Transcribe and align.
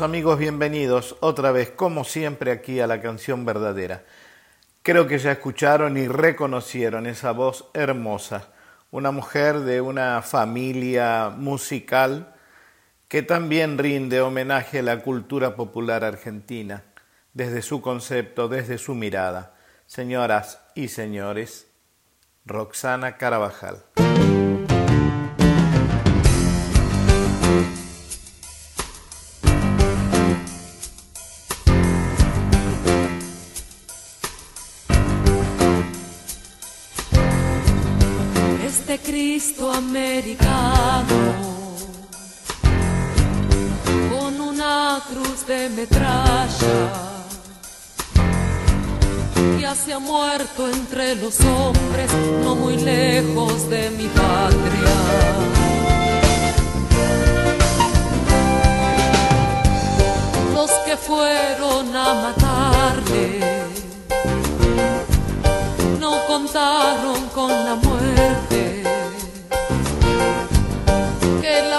Amigos, 0.00 0.38
bienvenidos 0.38 1.16
otra 1.20 1.52
vez, 1.52 1.70
como 1.70 2.04
siempre, 2.04 2.50
aquí 2.50 2.80
a 2.80 2.86
la 2.86 3.02
canción 3.02 3.44
verdadera. 3.44 4.04
Creo 4.82 5.06
que 5.06 5.18
ya 5.18 5.32
escucharon 5.32 5.98
y 5.98 6.08
reconocieron 6.08 7.06
esa 7.06 7.32
voz 7.32 7.66
hermosa, 7.74 8.48
una 8.90 9.10
mujer 9.10 9.60
de 9.60 9.80
una 9.80 10.22
familia 10.22 11.30
musical 11.36 12.34
que 13.08 13.22
también 13.22 13.76
rinde 13.76 14.22
homenaje 14.22 14.78
a 14.78 14.82
la 14.82 15.00
cultura 15.00 15.56
popular 15.56 16.04
argentina, 16.04 16.84
desde 17.34 17.60
su 17.60 17.82
concepto, 17.82 18.48
desde 18.48 18.78
su 18.78 18.94
mirada. 18.94 19.54
Señoras 19.86 20.60
y 20.74 20.88
señores, 20.88 21.66
Roxana 22.46 23.18
Carabajal. 23.18 23.84
Metralla 45.68 46.92
ya 49.60 49.74
se 49.74 49.92
ha 49.92 49.98
muerto 49.98 50.68
entre 50.68 51.14
los 51.16 51.38
hombres 51.40 52.10
no 52.42 52.54
muy 52.56 52.76
lejos 52.76 53.68
de 53.70 53.90
mi 53.90 54.08
patria. 54.08 54.94
Los 60.54 60.70
que 60.84 60.96
fueron 60.96 61.96
a 61.96 62.14
matarle 62.24 63.40
no 66.00 66.26
contaron 66.26 67.28
con 67.34 67.50
la 67.50 67.74
muerte 67.76 68.42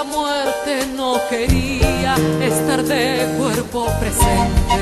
muerte 0.04 0.53
no 0.96 1.20
quería 1.28 2.14
estar 2.40 2.82
de 2.82 3.34
cuerpo 3.36 3.86
presente. 4.00 4.76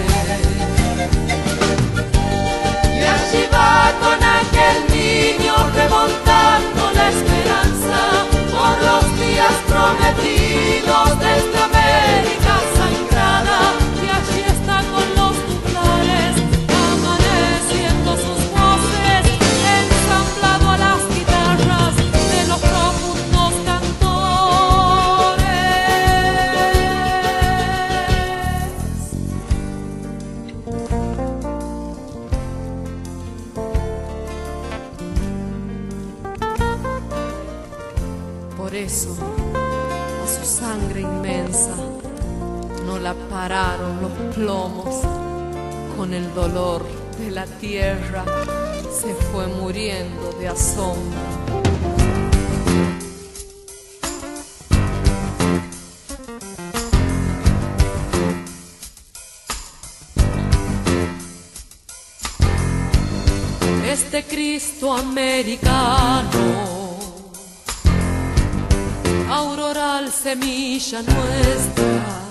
Y 2.85 3.03
allí 3.15 3.45
va 3.53 3.93
con 4.01 4.19
aquel 4.23 4.79
niño 4.95 5.55
remontando 5.75 6.93
la 6.95 7.09
esperanza 7.09 8.01
por 8.53 8.75
los 8.89 9.05
días 9.19 9.55
prometidos 9.67 11.19
de 11.19 11.33
América 11.65 12.42
a 38.85 38.89
su 38.89 40.45
sangre 40.45 41.03
inmensa. 41.03 41.77
No 42.85 42.99
la 42.99 43.15
pararon 43.31 44.03
los 44.03 44.11
plomos 44.35 45.03
con 45.97 46.13
el 46.13 46.35
dolor 46.35 46.85
de 47.19 47.31
la 47.31 47.47
tierra. 47.47 48.25
Se 48.91 49.15
fue 49.15 49.47
muriendo 49.47 50.33
de 50.33 50.49
asombro. 50.49 51.21
Este 63.87 64.25
Cristo 64.25 64.93
americano 64.93 66.72
semilla 70.13 71.03
nuestra, 71.03 72.23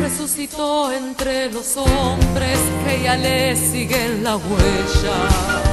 resucitó 0.00 0.90
entre 0.90 1.52
los 1.52 1.76
hombres 1.76 2.58
que 2.84 3.02
ya 3.02 3.16
le 3.16 3.54
siguen 3.54 4.24
la 4.24 4.36
huella. 4.36 5.63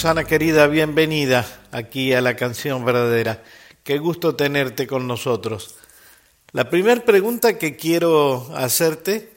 Roxana 0.00 0.24
querida, 0.24 0.66
bienvenida 0.66 1.46
aquí 1.72 2.14
a 2.14 2.22
la 2.22 2.34
canción 2.34 2.86
verdadera. 2.86 3.42
Qué 3.84 3.98
gusto 3.98 4.34
tenerte 4.34 4.86
con 4.86 5.06
nosotros. 5.06 5.76
La 6.52 6.70
primera 6.70 7.04
pregunta 7.04 7.58
que 7.58 7.76
quiero 7.76 8.48
hacerte 8.56 9.30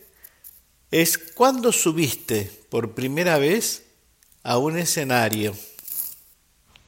es, 0.90 1.18
¿cuándo 1.18 1.74
subiste 1.74 2.50
por 2.70 2.96
primera 2.96 3.38
vez 3.38 3.84
a 4.42 4.58
un 4.58 4.78
escenario? 4.78 5.54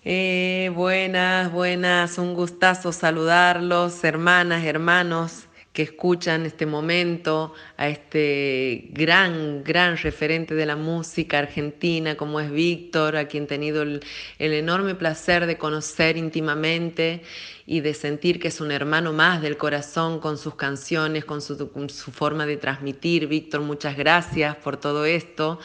Eh, 0.05 0.71
buenas, 0.73 1.51
buenas, 1.51 2.17
un 2.17 2.33
gustazo 2.33 2.93
saludarlos, 2.93 4.05
hermanas, 4.05 4.63
hermanos 4.63 5.44
que 5.75 5.83
escuchan 5.83 6.45
este 6.45 6.65
momento, 6.65 7.53
a 7.75 7.89
este 7.89 8.85
gran, 8.91 9.61
gran 9.61 9.97
referente 9.97 10.55
de 10.55 10.65
la 10.65 10.77
música 10.77 11.37
argentina 11.37 12.15
como 12.15 12.39
es 12.39 12.49
Víctor, 12.49 13.17
a 13.17 13.27
quien 13.27 13.43
he 13.43 13.47
tenido 13.47 13.81
el, 13.83 14.01
enorme 14.39 14.95
placer 14.95 15.45
de 15.45 15.57
conocer 15.57 16.15
íntimamente 16.15 17.23
y 17.67 17.79
de 17.79 17.93
sentir 17.93 18.39
que 18.39 18.49
es 18.49 18.61
un 18.61 18.71
hermano 18.71 19.11
más 19.11 19.41
del 19.41 19.57
corazón 19.57 20.19
con 20.19 20.37
sus 20.37 20.55
canciones, 20.55 21.25
con 21.25 21.41
su, 21.41 21.55
su 21.87 22.11
forma 22.11 22.45
de 22.45 22.57
transmitir. 22.57 23.27
Víctor, 23.27 23.61
muchas 23.61 23.97
gracias 23.97 24.55
por 24.57 24.77
todo 24.77 25.05
esto. 25.05 25.59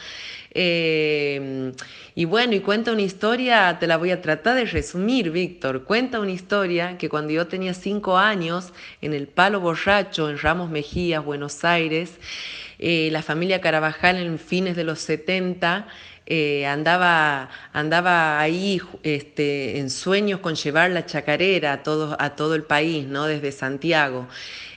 Eh, 0.53 1.71
y 2.15 2.25
bueno, 2.25 2.55
y 2.55 2.59
cuenta 2.59 2.91
una 2.91 3.03
historia, 3.03 3.77
te 3.79 3.87
la 3.87 3.97
voy 3.97 4.11
a 4.11 4.21
tratar 4.21 4.55
de 4.55 4.65
resumir, 4.65 5.31
Víctor. 5.31 5.83
Cuenta 5.83 6.19
una 6.19 6.31
historia 6.31 6.97
que 6.97 7.07
cuando 7.07 7.31
yo 7.33 7.47
tenía 7.47 7.73
cinco 7.73 8.17
años, 8.17 8.73
en 9.01 9.13
el 9.13 9.27
Palo 9.27 9.59
Borracho, 9.59 10.29
en 10.29 10.37
Ramos 10.39 10.69
Mejías, 10.69 11.23
Buenos 11.23 11.63
Aires, 11.63 12.17
eh, 12.79 13.09
la 13.11 13.21
familia 13.21 13.61
Carabajal 13.61 14.17
en 14.17 14.39
fines 14.39 14.75
de 14.75 14.83
los 14.83 14.99
70 14.99 15.87
eh, 16.33 16.65
andaba, 16.65 17.49
andaba 17.73 18.39
ahí 18.39 18.81
este, 19.03 19.79
en 19.79 19.89
sueños 19.89 20.39
con 20.39 20.55
llevar 20.55 20.89
la 20.91 21.05
chacarera 21.05 21.73
a 21.73 21.83
todo, 21.83 22.15
a 22.17 22.37
todo 22.37 22.55
el 22.55 22.63
país, 22.63 23.05
¿no? 23.05 23.25
desde 23.25 23.51
Santiago. 23.51 24.29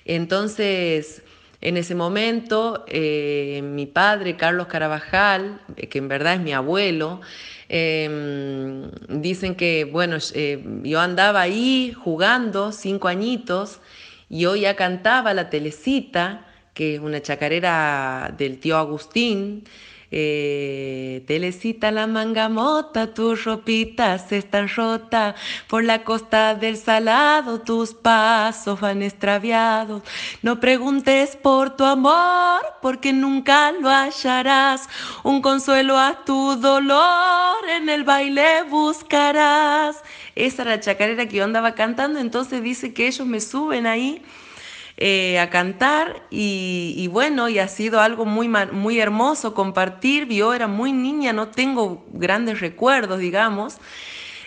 Entonces, 0.04 1.22
en 1.60 1.76
ese 1.76 1.94
momento, 1.94 2.84
eh, 2.88 3.60
mi 3.62 3.86
padre, 3.86 4.36
Carlos 4.36 4.66
Carabajal, 4.66 5.60
eh, 5.76 5.86
que 5.86 5.98
en 5.98 6.08
verdad 6.08 6.34
es 6.34 6.40
mi 6.40 6.52
abuelo, 6.52 7.20
em, 7.68 8.90
dicen 9.08 9.54
que, 9.54 9.84
bueno, 9.84 10.16
yo 10.82 11.00
andaba 11.00 11.40
ahí 11.42 11.92
jugando 11.92 12.72
cinco 12.72 13.06
añitos 13.06 13.78
y 14.28 14.40
yo 14.40 14.56
ya 14.56 14.74
cantaba 14.74 15.32
la 15.34 15.50
telecita, 15.50 16.46
que 16.74 16.96
es 16.96 17.00
una 17.00 17.22
chacarera 17.22 18.34
del 18.36 18.58
tío 18.58 18.76
Agustín, 18.76 19.62
eh, 20.16 21.24
telecita 21.26 21.90
la 21.90 22.06
mangamota, 22.06 23.12
tus 23.12 23.42
ropitas 23.44 24.30
están 24.30 24.68
rotas, 24.68 25.34
por 25.66 25.82
la 25.82 26.04
costa 26.04 26.54
del 26.54 26.76
salado 26.76 27.62
tus 27.62 27.94
pasos 27.94 28.78
van 28.78 29.02
extraviados. 29.02 30.04
No 30.40 30.60
preguntes 30.60 31.34
por 31.34 31.74
tu 31.74 31.82
amor, 31.82 32.60
porque 32.80 33.12
nunca 33.12 33.72
lo 33.72 33.90
hallarás. 33.90 34.88
Un 35.24 35.42
consuelo 35.42 35.98
a 35.98 36.24
tu 36.24 36.54
dolor, 36.60 37.68
en 37.76 37.88
el 37.88 38.04
baile 38.04 38.62
buscarás. 38.70 39.96
Esa 40.36 40.62
era 40.62 40.76
la 40.76 40.80
chacarera 40.80 41.26
que 41.26 41.38
yo 41.38 41.44
andaba 41.44 41.74
cantando, 41.74 42.20
entonces 42.20 42.62
dice 42.62 42.94
que 42.94 43.08
ellos 43.08 43.26
me 43.26 43.40
suben 43.40 43.88
ahí 43.88 44.22
eh, 44.96 45.40
a 45.40 45.50
cantar 45.50 46.22
y, 46.30 47.08
bueno, 47.10 47.48
y 47.48 47.58
ha 47.58 47.66
sido 47.66 48.00
algo 48.00 48.24
muy, 48.24 48.48
muy 48.48 49.00
hermoso 49.00 49.52
compartir. 49.52 50.28
Yo 50.28 50.54
era 50.54 50.68
muy 50.68 50.92
niña, 50.92 51.32
no 51.32 51.48
tengo 51.48 52.04
grandes 52.12 52.60
recuerdos, 52.60 53.18
digamos. 53.18 53.78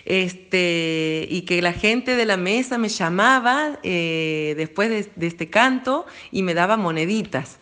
Este, 0.06 1.26
y 1.28 1.42
que 1.42 1.60
la 1.60 1.74
gente 1.74 2.16
de 2.16 2.24
la 2.24 2.38
mesa 2.38 2.78
me 2.78 2.88
llamaba 2.88 3.78
eh, 3.82 4.54
después 4.56 4.88
de, 4.88 5.26
este 5.26 5.50
canto 5.50 6.06
y 6.32 6.42
me 6.42 6.54
daba 6.54 6.78
moneditas. 6.78 7.58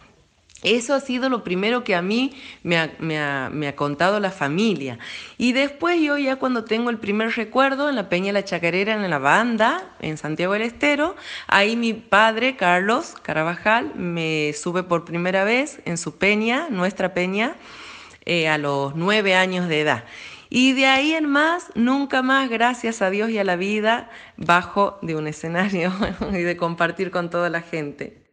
Eso 0.67 0.95
ha 0.95 1.01
sido 1.01 1.29
lo 1.29 1.45
primero 1.45 1.85
que 1.85 1.95
a 1.95 2.03
mí 2.03 2.33
me 2.65 2.77
ha, 2.77 3.77
contado 3.77 4.19
la 4.19 4.33
familia. 4.33 4.99
Y 5.39 5.53
después 5.53 6.01
yo 6.03 6.19
ya 6.19 6.37
cuando 6.37 6.65
tengo 6.65 6.91
el 6.91 6.99
primer 6.99 7.31
recuerdo 7.37 7.89
en 7.89 7.95
la 7.95 8.09
Peña 8.09 8.33
La 8.33 8.45
Chacarera, 8.45 8.95
en 8.95 9.09
la 9.09 9.21
banda, 9.21 9.95
en 10.01 10.19
Santiago 10.19 10.55
del 10.55 10.63
Estero, 10.63 11.15
ahí 11.47 11.77
mi 11.77 11.93
padre, 11.93 12.57
Carlos 12.57 13.15
Carabajal, 13.23 13.95
me 13.95 14.53
sube 14.55 14.83
por 14.83 15.05
primera 15.05 15.45
vez 15.45 15.81
en 15.85 15.99
su 15.99 16.19
peña, 16.19 16.67
nuestra 16.69 17.15
peña, 17.15 17.55
eh, 18.25 18.49
a 18.49 18.59
los 18.59 18.97
nueve 18.97 19.37
años 19.37 19.69
de 19.69 19.83
edad. 19.83 20.05
Y 20.51 20.73
de 20.73 20.87
ahí 20.87 21.13
en 21.13 21.27
más, 21.27 21.71
nunca 21.77 22.23
más, 22.23 22.51
gracias 22.51 23.03
a 23.03 23.11
Dios 23.11 23.31
y 23.31 23.39
a 23.39 23.45
la 23.45 23.55
vida, 23.55 24.11
bajo 24.37 24.99
de 25.01 25.15
un 25.15 25.29
escenario 25.29 25.93
y 26.33 26.43
de 26.43 26.57
compartir 26.57 27.13
con 27.13 27.31
toda 27.31 27.51
la 27.51 27.63
gente. 27.63 28.26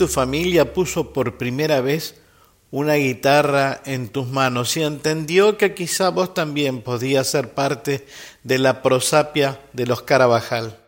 Tu 0.00 0.08
familia 0.08 0.72
puso 0.72 1.12
por 1.12 1.36
primera 1.36 1.82
vez 1.82 2.18
una 2.70 2.94
guitarra 2.94 3.82
en 3.84 4.08
tus 4.08 4.28
manos 4.28 4.74
y 4.78 4.82
entendió 4.82 5.58
que 5.58 5.74
quizá 5.74 6.08
vos 6.08 6.32
también 6.32 6.80
podías 6.80 7.30
ser 7.30 7.50
parte 7.50 8.06
de 8.42 8.56
la 8.56 8.80
prosapia 8.80 9.60
de 9.74 9.84
los 9.84 10.00
Carabajal? 10.00 10.78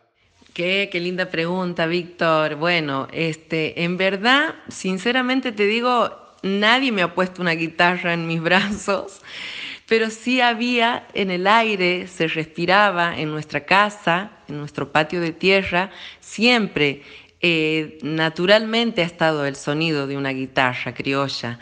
Qué, 0.54 0.88
qué 0.90 0.99
linda 0.99 1.28
pregunta, 1.28 1.85
Víctor. 1.85 2.54
Bueno, 2.54 3.07
este, 3.12 3.85
en 3.85 3.99
verdad, 3.99 4.54
sinceramente 4.71 5.52
te 5.52 5.66
digo, 5.66 6.11
nadie 6.42 6.90
me 6.90 7.02
ha 7.02 7.14
puesto 7.14 7.42
una 7.42 7.52
guitarra 7.52 8.14
en 8.14 8.26
mis 8.26 8.40
brazos, 8.49 9.21
pero 9.87 10.09
sí 10.09 10.40
había 10.40 11.07
en 11.12 11.31
el 11.31 11.47
aire, 11.47 12.07
se 12.07 12.28
respiraba 12.28 13.19
en 13.19 13.31
nuestra 13.31 13.66
casa, 13.66 14.31
en 14.49 14.59
nuestro 14.59 14.90
patio 14.90 15.21
de 15.21 15.33
tierra, 15.33 15.90
siempre 16.21 17.02
eh, 17.44 17.99
naturalmente 18.02 19.02
ha 19.02 19.04
estado 19.04 19.44
el 19.46 19.56
sonido 19.56 20.06
de 20.06 20.16
una 20.16 20.30
guitarra 20.30 20.94
criolla. 20.94 21.58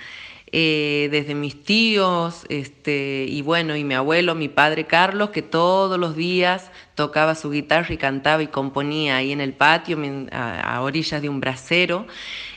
Eh, 0.52 1.08
desde 1.12 1.34
mis 1.34 1.62
tíos, 1.64 2.44
este, 2.48 3.24
y 3.28 3.40
bueno, 3.40 3.76
y 3.76 3.84
mi 3.84 3.94
abuelo, 3.94 4.34
mi 4.34 4.48
padre 4.48 4.84
Carlos, 4.84 5.30
que 5.30 5.42
todos 5.42 5.98
los 5.98 6.16
días 6.16 6.70
tocaba 6.96 7.36
su 7.36 7.50
guitarra 7.50 7.94
y 7.94 7.96
cantaba 7.96 8.42
y 8.42 8.48
componía 8.48 9.16
ahí 9.16 9.30
en 9.32 9.40
el 9.40 9.52
patio, 9.54 9.96
a, 10.32 10.80
orillas 10.82 11.22
de 11.22 11.28
un 11.28 11.40
brasero, 11.40 12.06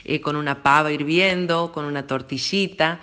eh, 0.04 0.20
con 0.20 0.36
una 0.36 0.62
pava 0.62 0.92
hirviendo, 0.92 1.72
con 1.72 1.84
una 1.84 2.06
tortillita. 2.06 3.00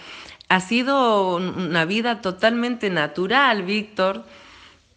Ha 0.50 0.60
sido 0.60 1.38
una 1.38 1.86
vida 1.86 2.22
totalmente 2.22 2.90
natural, 2.90 3.64
Víctor, 3.64 4.26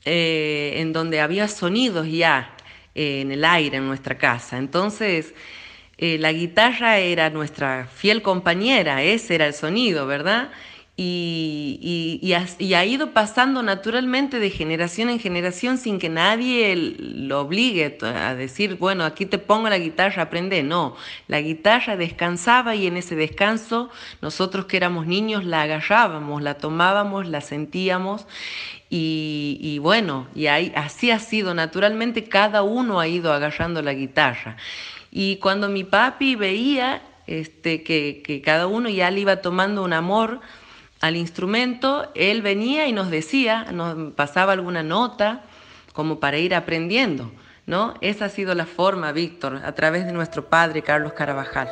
en 0.05 0.93
donde 0.93 1.21
había 1.21 1.47
sonidos 1.49 2.09
ya, 2.09 2.54
en 2.95 3.33
el 3.33 3.45
aire 3.45 3.79
en 3.79 3.87
nuestra 3.87 4.17
casa. 4.17 4.59
Entonces, 4.59 5.35
eh, 5.99 6.19
la 6.19 6.33
guitarra 6.33 6.99
era 6.99 7.31
nuestra 7.31 7.87
fiel 7.93 8.23
compañera, 8.23 9.03
ese 9.03 9.37
era 9.37 9.47
el 9.47 9.55
sonido, 9.55 10.07
¿verdad? 10.07 10.51
Y, 10.97 12.21
y, 12.23 12.73
ha, 12.75 12.85
ido 12.85 13.11
pasando 13.11 13.65
naturalmente 13.65 14.39
de 14.39 14.49
generación 14.51 15.11
en 15.11 15.19
generación 15.19 15.77
sin 15.77 15.99
que 15.99 16.09
nadie 16.09 16.77
lo 16.77 17.41
obligue 17.41 17.99
a 18.01 18.37
decir, 18.37 18.77
bueno, 18.77 19.05
aquí 19.05 19.27
te 19.27 19.39
pongo 19.39 19.69
la 19.69 19.79
guitarra, 19.79 20.23
aprende. 20.23 20.63
No, 20.63 20.95
la 21.27 21.41
guitarra 21.41 21.97
descansaba 21.97 22.77
y 22.77 22.87
en 22.87 22.97
ese 22.97 23.17
descanso 23.17 23.91
nosotros 24.23 24.67
que 24.67 24.77
éramos 24.77 25.09
niños 25.09 25.45
la 25.45 25.63
agarrábamos, 25.63 26.43
la 26.43 26.55
tomábamos, 26.55 27.27
la 27.27 27.41
sentíamos 27.41 28.29
y, 28.89 29.79
bueno, 29.81 30.29
y 30.37 30.47
ahí, 30.47 30.73
así 30.77 31.11
ha 31.11 31.19
sido, 31.19 31.55
naturalmente 31.55 32.29
cada 32.29 32.63
uno 32.63 33.01
ha 33.01 33.09
ido 33.09 33.33
agarrando 33.33 33.83
la 33.83 33.95
guitarra. 33.95 34.57
Y 35.11 35.37
cuando 35.39 35.69
mi 35.69 35.83
papi 35.83 36.37
veía 36.37 37.03
este, 37.27 37.83
que, 37.83 38.23
que 38.25 38.41
cada 38.41 38.69
uno 38.69 38.89
ya 38.89 39.11
le 39.11 39.21
iba 39.23 39.37
tomando 39.41 39.83
un 39.83 39.93
amor 39.93 40.41
al 41.05 41.17
instrumento, 41.17 42.11
él 42.15 42.41
venía 42.41 42.87
y 42.87 42.93
nos 42.95 43.11
decía, 43.11 43.65
nos 43.73 44.15
pasaba 44.15 44.55
alguna 44.55 44.83
nota 44.83 45.43
como 45.93 46.19
para 46.19 46.39
ir 46.39 46.55
aprendiendo. 46.55 47.31
¿no? 47.67 47.93
Esa 48.01 48.25
ha 48.25 48.29
sido 48.31 48.55
la 48.55 48.65
forma, 48.65 49.13
Víctor, 49.13 49.61
a 49.67 49.73
través 49.75 50.07
de 50.07 50.13
nuestro 50.13 50.47
padre 50.47 50.81
Carlos 50.81 51.13
Carabajal. 51.13 51.69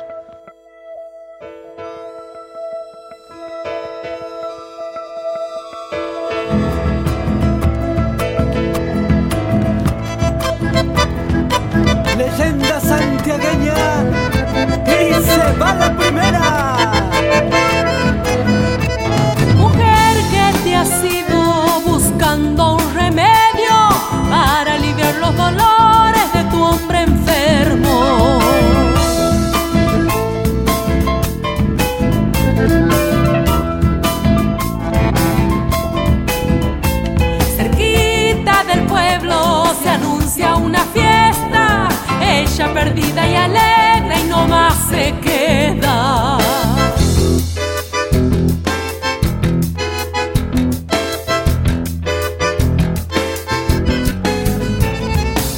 Perdida 42.83 43.25
y 43.25 43.35
alegre 43.35 44.19
y 44.19 44.27
no 44.27 44.45
más 44.45 44.75
se 44.89 45.13
queda. 45.21 46.37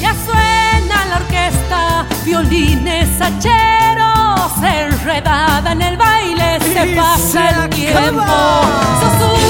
Ya 0.00 0.14
suena 0.24 1.06
la 1.10 1.16
orquesta, 1.16 2.06
violines 2.24 3.08
hacheros, 3.20 4.52
enredada 4.62 5.72
en 5.72 5.82
el 5.82 5.96
baile 5.96 6.60
se 6.60 6.94
pasa 6.94 7.48
el 7.48 7.70
tiempo. 7.70 9.45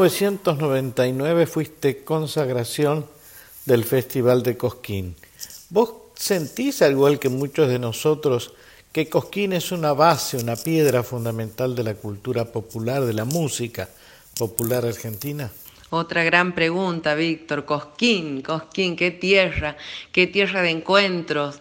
1999 0.00 1.46
fuiste 1.46 2.04
consagración 2.04 3.04
del 3.66 3.84
Festival 3.84 4.42
de 4.42 4.56
Cosquín. 4.56 5.14
¿Vos 5.68 5.92
sentís, 6.14 6.80
al 6.80 6.92
igual 6.92 7.18
que 7.18 7.28
muchos 7.28 7.68
de 7.68 7.78
nosotros, 7.78 8.54
que 8.92 9.10
Cosquín 9.10 9.52
es 9.52 9.72
una 9.72 9.92
base, 9.92 10.38
una 10.38 10.56
piedra 10.56 11.02
fundamental 11.02 11.76
de 11.76 11.84
la 11.84 11.92
cultura 11.92 12.46
popular, 12.46 13.04
de 13.04 13.12
la 13.12 13.26
música 13.26 13.90
popular 14.38 14.86
argentina? 14.86 15.52
Otra 15.90 16.24
gran 16.24 16.54
pregunta, 16.54 17.14
Víctor. 17.14 17.66
Cosquín, 17.66 18.40
Cosquín, 18.40 18.96
qué 18.96 19.10
tierra, 19.10 19.76
qué 20.12 20.26
tierra 20.26 20.62
de 20.62 20.70
encuentros. 20.70 21.60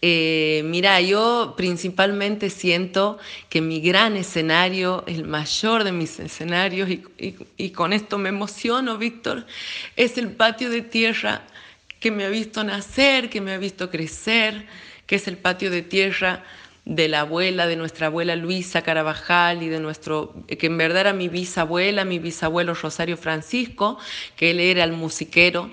Eh, 0.00 0.62
mira, 0.64 1.00
yo 1.00 1.54
principalmente 1.56 2.50
siento 2.50 3.18
que 3.48 3.60
mi 3.60 3.80
gran 3.80 4.16
escenario, 4.16 5.02
el 5.06 5.24
mayor 5.24 5.84
de 5.84 5.92
mis 5.92 6.20
escenarios, 6.20 6.88
y, 6.88 7.02
y- 7.18 7.34
y 7.56 7.70
con 7.70 7.92
esto 7.92 8.16
me 8.18 8.28
emociono, 8.28 8.96
Víctor, 8.98 9.46
es 9.96 10.16
el 10.18 10.30
patio 10.30 10.70
de 10.70 10.82
tierra 10.82 11.42
que 12.00 12.10
me 12.12 12.24
ha 12.24 12.28
visto 12.28 12.62
nacer, 12.62 13.28
que 13.28 13.40
me 13.40 13.52
ha 13.52 13.58
visto 13.58 13.90
crecer, 13.90 14.66
que 15.06 15.16
es 15.16 15.26
el 15.26 15.36
patio 15.36 15.70
de 15.70 15.82
tierra 15.82 16.44
de 16.84 17.08
la 17.08 17.20
abuela, 17.20 17.66
de 17.66 17.76
nuestra 17.76 18.06
abuela 18.06 18.36
Luisa 18.36 18.82
Carabajal 18.82 19.62
y 19.62 19.68
de 19.68 19.80
nuestro, 19.80 20.32
que 20.46 20.66
en 20.68 20.78
verdad 20.78 21.00
era 21.02 21.12
mi 21.12 21.28
bisabuela, 21.28 22.04
mi 22.04 22.18
bisabuelo 22.18 22.72
Rosario 22.74 23.16
Francisco, 23.16 23.98
que 24.36 24.52
él 24.52 24.60
era 24.60 24.84
el 24.84 24.92
musiquero, 24.92 25.70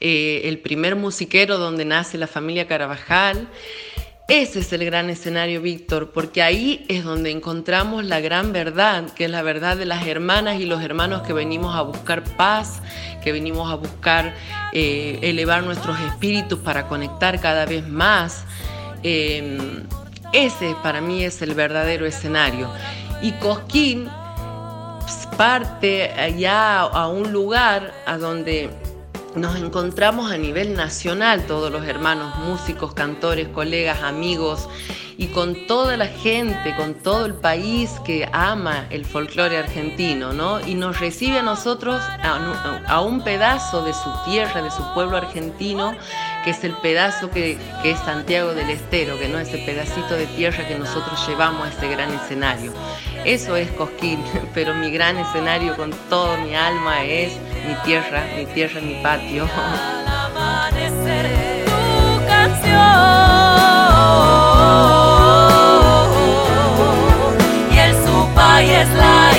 eh, 0.00 0.42
el 0.44 0.58
primer 0.58 0.96
musiquero 0.96 1.58
donde 1.58 1.84
nace 1.84 2.18
la 2.18 2.26
familia 2.26 2.66
Carabajal. 2.66 3.48
Ese 4.26 4.60
es 4.60 4.72
el 4.72 4.84
gran 4.86 5.10
escenario, 5.10 5.60
Víctor, 5.60 6.12
porque 6.12 6.42
ahí 6.42 6.86
es 6.88 7.04
donde 7.04 7.30
encontramos 7.30 8.04
la 8.04 8.20
gran 8.20 8.52
verdad, 8.52 9.10
que 9.10 9.26
es 9.26 9.30
la 9.30 9.42
verdad 9.42 9.76
de 9.76 9.84
las 9.84 10.06
hermanas 10.06 10.58
y 10.60 10.64
los 10.64 10.82
hermanos 10.82 11.22
que 11.22 11.34
venimos 11.34 11.76
a 11.76 11.82
buscar 11.82 12.24
paz, 12.36 12.80
que 13.22 13.32
venimos 13.32 13.70
a 13.70 13.74
buscar 13.74 14.34
eh, 14.72 15.18
elevar 15.20 15.62
nuestros 15.62 16.00
espíritus 16.00 16.58
para 16.58 16.88
conectar 16.88 17.38
cada 17.38 17.66
vez 17.66 17.86
más. 17.86 18.44
Em, 19.02 19.82
ese 20.32 20.74
para 20.82 21.02
mí 21.02 21.22
es 21.22 21.42
el 21.42 21.54
verdadero 21.54 22.06
escenario. 22.06 22.70
Y 23.20 23.32
Cosquín 23.32 24.08
parte 25.36 26.12
allá 26.12 26.80
a 26.80 27.08
un 27.08 27.32
lugar 27.32 27.92
a 28.06 28.18
donde 28.18 28.70
nos 29.36 29.56
encontramos 29.56 30.30
a 30.30 30.38
nivel 30.38 30.74
nacional, 30.74 31.46
todos 31.46 31.70
los 31.70 31.86
hermanos 31.86 32.36
músicos, 32.38 32.94
cantores, 32.94 33.48
colegas, 33.48 34.02
amigos, 34.02 34.68
y 35.16 35.28
con 35.28 35.66
toda 35.66 35.96
la 35.96 36.06
gente, 36.06 36.74
con 36.76 36.94
todo 36.94 37.26
el 37.26 37.34
país 37.34 37.90
que 38.04 38.28
ama 38.32 38.86
el 38.90 39.04
folclore 39.04 39.58
argentino, 39.58 40.32
¿no? 40.32 40.60
Y 40.66 40.74
nos 40.74 41.00
recibe 41.00 41.38
a 41.38 41.42
nosotros 41.42 42.00
a, 42.22 43.00
un 43.00 43.22
pedazo 43.22 43.84
de 43.84 43.92
su 43.92 44.10
tierra, 44.24 44.62
de 44.62 44.70
su 44.70 44.82
pueblo 44.92 45.16
argentino, 45.16 45.94
que 46.44 46.50
es 46.50 46.62
el 46.62 46.76
pedazo 46.78 47.30
que, 47.30 47.56
que 47.82 47.92
es 47.92 47.98
Santiago 48.00 48.54
del 48.54 48.68
Estero, 48.70 49.18
que 49.18 49.28
no 49.28 49.38
es 49.38 49.52
el 49.54 49.64
pedacito 49.64 50.14
de 50.14 50.26
tierra 50.26 50.68
que 50.68 50.78
nosotros 50.78 51.26
llevamos 51.26 51.66
a 51.66 51.70
este 51.70 51.88
gran 51.88 52.12
escenario. 52.12 52.72
Eso 53.24 53.56
es 53.56 53.70
Cosquín, 53.72 54.22
pero 54.54 54.74
mi 54.74 54.90
gran 54.90 55.16
escenario 55.16 55.74
con 55.76 55.90
toda 56.10 56.36
mi 56.38 56.54
alma 56.54 57.02
es 57.04 57.32
mi 57.66 57.74
tierra, 57.84 58.24
mi 58.36 58.44
tierra, 58.46 58.80
mi 58.80 58.94
patio. 59.02 59.48
tu 61.64 62.26
canción. 62.26 63.14
y 68.62 68.70
es 68.70 68.88
la 68.90 69.32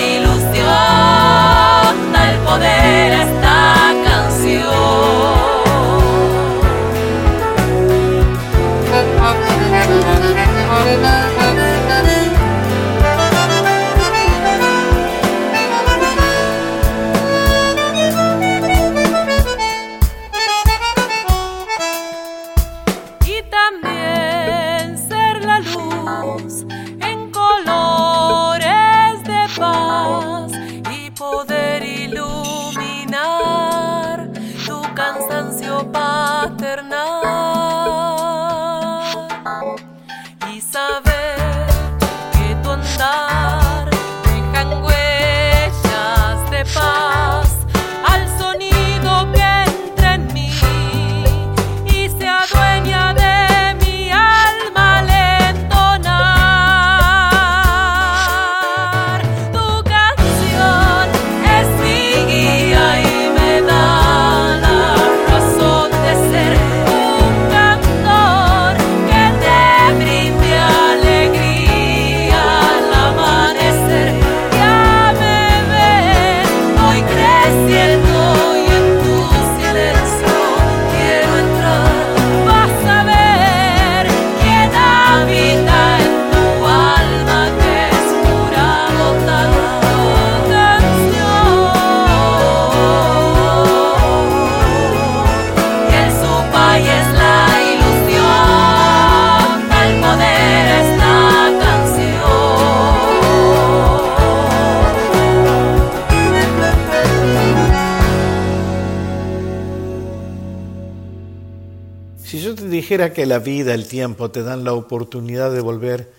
que 113.13 113.25
la 113.25 113.39
vida, 113.39 113.73
el 113.73 113.88
tiempo 113.88 114.31
te 114.31 114.41
dan 114.41 114.63
la 114.63 114.73
oportunidad 114.73 115.51
de 115.51 115.62
volver 115.62 116.12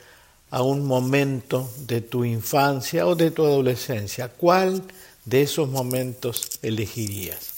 a 0.50 0.62
un 0.62 0.86
momento 0.86 1.68
de 1.80 2.00
tu 2.00 2.24
infancia 2.24 3.06
o 3.06 3.14
de 3.14 3.30
tu 3.30 3.44
adolescencia, 3.44 4.28
¿cuál 4.28 4.82
de 5.24 5.42
esos 5.42 5.68
momentos 5.68 6.58
elegirías? 6.62 7.54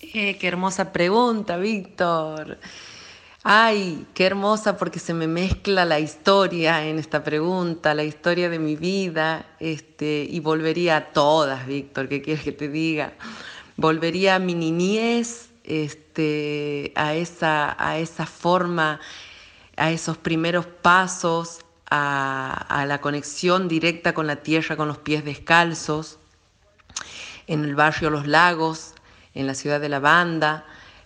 Eh, 0.00 0.36
qué 0.38 0.48
hermosa 0.48 0.92
pregunta, 0.92 1.56
Víctor. 1.56 2.58
Ay, 3.42 4.06
qué 4.14 4.26
hermosa 4.26 4.76
porque 4.76 4.98
se 4.98 5.14
me 5.14 5.26
mezcla 5.26 5.84
la 5.84 6.00
historia 6.00 6.86
en 6.86 6.98
esta 6.98 7.24
pregunta, 7.24 7.94
la 7.94 8.04
historia 8.04 8.50
de 8.50 8.58
mi 8.58 8.76
vida, 8.76 9.46
este, 9.58 10.26
y 10.28 10.40
volvería 10.40 10.96
a 10.96 11.04
todas, 11.12 11.66
Víctor, 11.66 12.08
¿qué 12.08 12.20
quieres 12.20 12.44
que 12.44 12.52
te 12.52 12.68
diga? 12.68 13.14
Volvería 13.76 14.34
a 14.34 14.38
mi 14.38 14.54
niñez, 14.54 15.47
este, 15.68 16.92
a, 16.96 17.14
esa, 17.14 17.76
a 17.78 17.98
esa 17.98 18.26
forma, 18.26 19.00
a 19.76 19.90
esos 19.90 20.16
primeros 20.16 20.66
pasos, 20.66 21.60
a, 21.90 22.84
la 22.86 23.00
conexión 23.00 23.68
directa 23.68 24.14
con 24.14 24.26
la 24.26 24.36
tierra, 24.36 24.76
con 24.76 24.88
los 24.88 24.98
pies 24.98 25.24
descalzos, 25.24 26.18
en 27.46 27.64
el 27.64 27.74
barrio 27.74 28.10
Los 28.10 28.26
Lagos, 28.26 28.94
en 29.34 29.46
la 29.46 29.54
ciudad 29.54 29.80
de 29.80 29.88
La 29.88 30.00
Banda, 30.00 30.64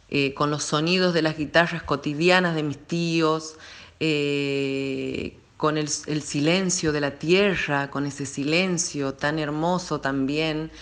eh, 0.09 0.33
con 0.35 0.51
los 0.51 0.65
sonidos 0.65 1.13
de 1.15 1.23
las 1.23 1.37
guitarras 1.37 1.83
cotidianas 1.83 2.55
de 2.55 2.63
mis 2.63 2.79
tíos, 2.79 3.57
eh, 4.01 5.37
con 5.57 5.77
el, 5.79 5.89
silencio 5.89 6.93
de 6.93 7.01
la 7.01 7.13
tierra, 7.19 7.91
con 7.91 8.07
ese 8.07 8.27
silencio 8.27 9.15
tan 9.15 9.39
hermoso 9.39 10.01
también 10.01 10.73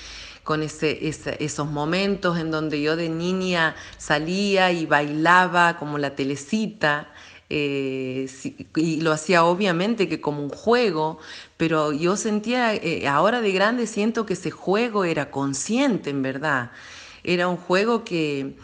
con 0.50 0.64
esos 0.64 1.70
momentos 1.70 2.36
en 2.36 2.50
donde 2.50 2.82
yo 2.82 2.96
de 2.96 3.08
niña 3.08 3.76
salía 3.98 4.72
y 4.72 4.84
bailaba 4.84 5.76
como 5.76 5.96
la 5.96 6.16
telecita. 6.16 7.06
Eh, 7.48 8.28
y 8.74 9.00
lo 9.00 9.12
hacía 9.12 9.44
obviamente 9.44 10.08
que 10.08 10.20
como 10.20 10.42
un 10.42 10.48
juego, 10.50 11.20
pero 11.56 11.92
yo 11.92 12.16
sentía, 12.16 12.74
eh, 12.74 13.06
ahora 13.06 13.40
de 13.40 13.52
grande 13.52 13.86
siento 13.86 14.26
que 14.26 14.32
ese 14.32 14.50
juego 14.50 15.04
era 15.04 15.30
consciente 15.30 16.10
en 16.10 16.22
verdad, 16.22 16.72
era 17.22 17.46
un 17.46 17.56
juego 17.56 18.02
que, 18.02 18.56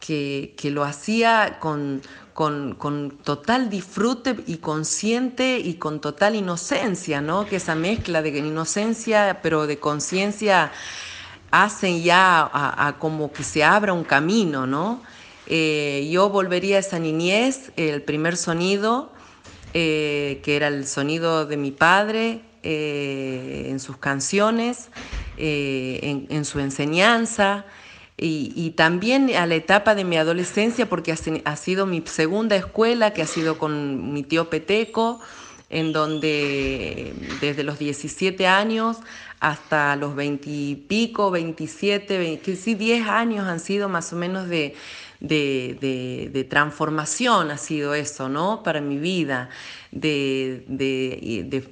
que, 0.00 0.70
lo 0.72 0.82
hacía 0.82 1.58
con, 1.60 2.02
con, 2.34 2.74
con, 2.74 3.10
total 3.22 3.70
disfrute 3.70 4.34
y 4.48 4.56
consciente 4.56 5.60
y 5.60 5.74
con 5.74 6.00
total 6.00 6.34
inocencia, 6.34 7.20
¿no? 7.20 7.46
Que 7.46 7.56
esa 7.56 7.76
mezcla 7.76 8.22
de 8.22 8.36
inocencia 8.36 9.38
pero 9.40 9.68
de 9.68 9.78
conciencia 9.78 10.72
hacen 11.50 12.02
ya 12.02 12.48
a, 12.52 12.96
como 12.98 13.32
que 13.32 13.42
se 13.42 13.64
abra 13.64 13.92
un 13.92 14.04
camino, 14.04 14.66
¿no? 14.66 15.02
Eh, 15.46 16.08
yo 16.10 16.28
volvería 16.28 16.76
a 16.76 16.80
esa 16.80 16.98
niñez, 16.98 17.72
el 17.76 18.02
primer 18.02 18.36
sonido, 18.36 19.12
eh, 19.72 20.40
que 20.44 20.56
era 20.56 20.68
el 20.68 20.86
sonido 20.86 21.46
de 21.46 21.56
mi 21.56 21.70
padre 21.70 22.42
eh, 22.62 23.66
en 23.70 23.80
sus 23.80 23.96
canciones, 23.96 24.90
en, 25.38 26.44
su 26.44 26.58
enseñanza, 26.60 27.64
y, 28.20 28.70
también 28.70 29.34
a 29.36 29.46
la 29.46 29.54
etapa 29.54 29.94
de 29.94 30.04
mi 30.04 30.16
adolescencia, 30.16 30.88
porque 30.88 31.12
ha, 31.12 31.56
sido 31.56 31.86
mi 31.86 32.02
segunda 32.04 32.56
escuela, 32.56 33.12
que 33.12 33.22
ha 33.22 33.26
sido 33.26 33.58
con 33.58 34.12
mi 34.12 34.24
tío 34.24 34.50
Peteco, 34.50 35.20
en 35.70 35.92
donde 35.92 37.14
desde 37.40 37.62
los 37.62 37.78
17 37.78 38.46
años 38.46 38.98
hasta 39.40 39.96
los 39.96 40.14
20 40.14 40.48
y 40.48 40.74
pico, 40.76 41.30
27, 41.30 42.40
que 42.40 42.56
sí, 42.56 42.74
10 42.74 43.06
años 43.08 43.46
han 43.46 43.60
sido 43.60 43.88
más 43.88 44.12
o 44.12 44.16
menos 44.16 44.48
de, 44.48 44.74
de, 45.20 46.46
transformación, 46.48 47.50
ha 47.50 47.58
sido 47.58 47.94
eso, 47.94 48.28
¿no? 48.28 48.62
Para 48.62 48.80
mi 48.80 48.98
vida, 48.98 49.50
de, 49.90 50.64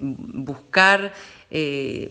buscar... 0.01 1.13
Eh, 1.51 2.11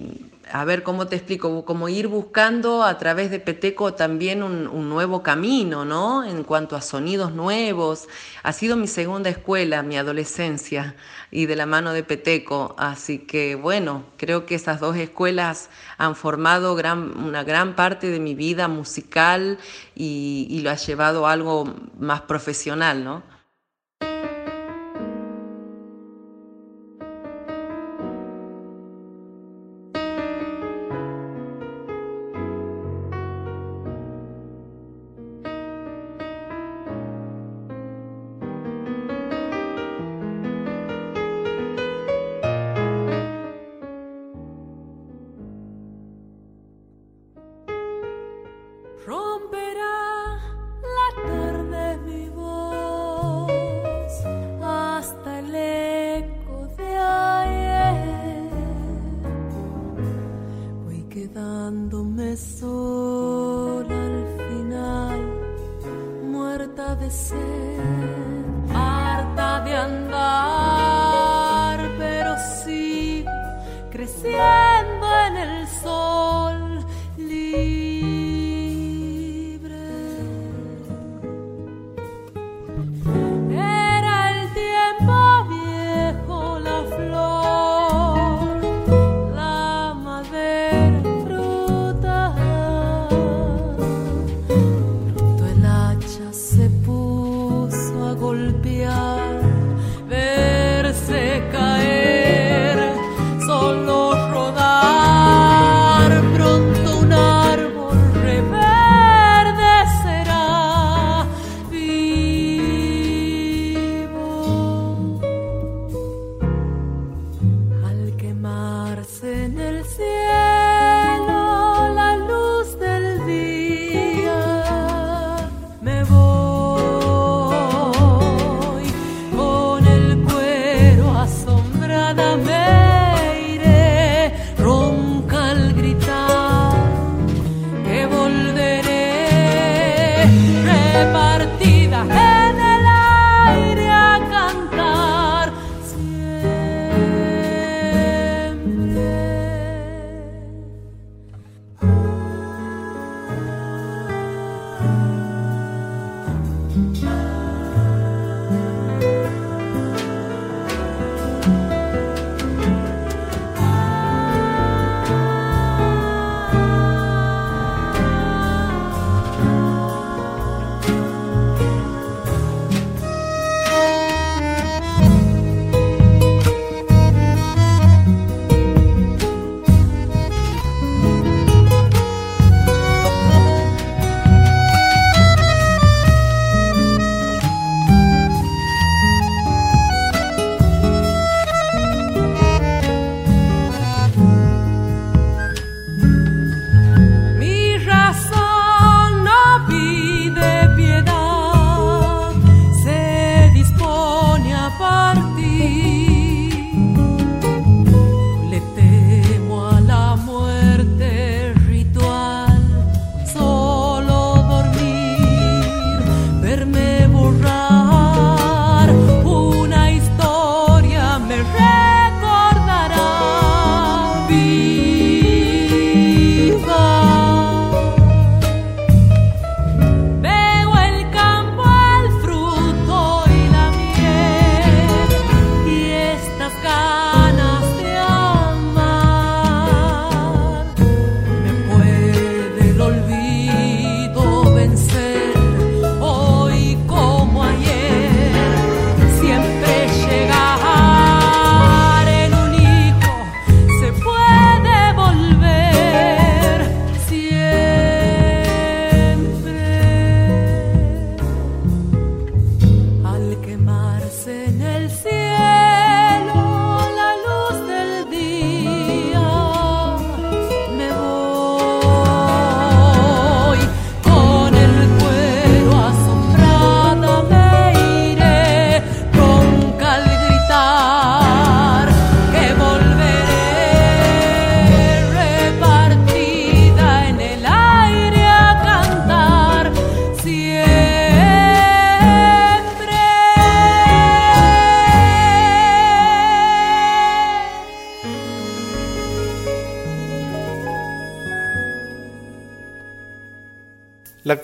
a 0.51 0.63
ver 0.65 0.83
cómo 0.83 1.07
te 1.07 1.15
explico, 1.15 1.65
como 1.65 1.89
ir 1.89 2.07
buscando 2.07 2.83
a 2.83 2.97
través 2.97 3.31
de 3.31 3.39
Peteco 3.39 3.93
también 3.93 4.43
un, 4.43 4.89
nuevo 4.89 5.23
camino, 5.23 5.85
¿no? 5.85 6.23
En 6.23 6.43
cuanto 6.43 6.75
a 6.75 6.81
sonidos 6.81 7.31
nuevos. 7.33 8.07
Ha 8.43 8.53
sido 8.53 8.75
mi 8.77 8.87
segunda 8.87 9.29
escuela, 9.29 9.81
mi 9.83 9.97
adolescencia, 9.97 10.95
y 11.31 11.47
de 11.47 11.55
la 11.55 11.65
mano 11.65 11.93
de 11.93 12.03
Peteco. 12.03 12.75
Así 12.77 13.19
que 13.19 13.55
bueno, 13.55 14.03
creo 14.17 14.45
que 14.45 14.55
esas 14.55 14.79
dos 14.79 14.95
escuelas 14.97 15.69
han 15.97 16.15
formado 16.15 16.73
una 16.73 17.43
gran 17.43 17.75
parte 17.75 18.09
de 18.09 18.19
mi 18.19 18.35
vida 18.35 18.67
musical 18.67 19.57
y, 19.95 20.47
y 20.49 20.61
lo 20.61 20.69
ha 20.69 20.75
llevado 20.75 21.25
a 21.25 21.31
algo 21.31 21.73
más 21.97 22.21
profesional, 22.21 23.03
¿no? 23.03 23.34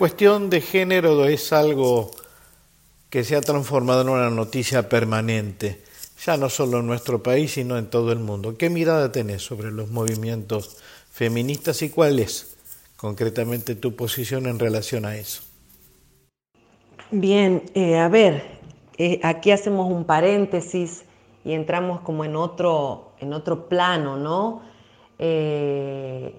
Cuestión 0.01 0.49
de 0.49 0.61
género 0.61 1.27
es 1.27 1.53
algo 1.53 2.09
que 3.11 3.23
se 3.23 3.35
ha 3.35 3.41
transformado 3.41 4.01
en 4.01 4.09
una 4.09 4.31
noticia 4.31 4.89
permanente, 4.89 5.83
ya 6.25 6.37
no 6.37 6.49
solo 6.49 6.79
en 6.79 6.87
nuestro 6.87 7.21
país, 7.21 7.51
sino 7.51 7.77
en 7.77 7.85
todo 7.85 8.11
el 8.11 8.17
mundo. 8.17 8.57
¿Qué 8.57 8.71
mirada 8.71 9.11
tenés 9.11 9.43
sobre 9.43 9.69
los 9.69 9.91
movimientos 9.91 10.77
feministas 11.11 11.83
y 11.83 11.91
cuál 11.91 12.17
es 12.17 12.57
concretamente 12.97 13.75
tu 13.75 13.95
posición 13.95 14.47
en 14.47 14.57
relación 14.57 15.05
a 15.05 15.17
eso? 15.17 15.43
Bien, 17.11 17.61
eh, 17.75 17.99
a 17.99 18.09
ver, 18.09 18.57
eh, 18.97 19.19
aquí 19.21 19.51
hacemos 19.51 19.87
un 19.91 20.05
paréntesis 20.05 21.03
y 21.45 21.51
entramos 21.51 22.01
como 22.01 22.25
en 22.25 22.35
otro, 22.35 23.11
en 23.19 23.33
otro 23.33 23.69
plano, 23.69 24.17
¿no? 24.17 24.63
Eh, 25.23 26.33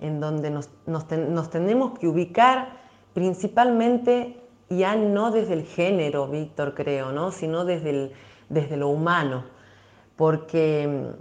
en, 0.00 0.18
donde 0.18 0.50
nos, 0.50 1.50
tenemos 1.50 1.96
que 2.00 2.08
ubicar 2.08 2.80
principalmente 3.14 4.40
ya 4.68 4.96
no 4.96 5.30
desde 5.30 5.54
el 5.54 5.62
género, 5.62 6.26
Víctor, 6.26 6.74
creo, 6.74 7.12
¿no? 7.12 7.30
sino 7.30 7.64
desde, 7.64 8.10
desde 8.48 8.76
lo 8.76 8.88
humano, 8.88 9.44
porque 10.16 11.12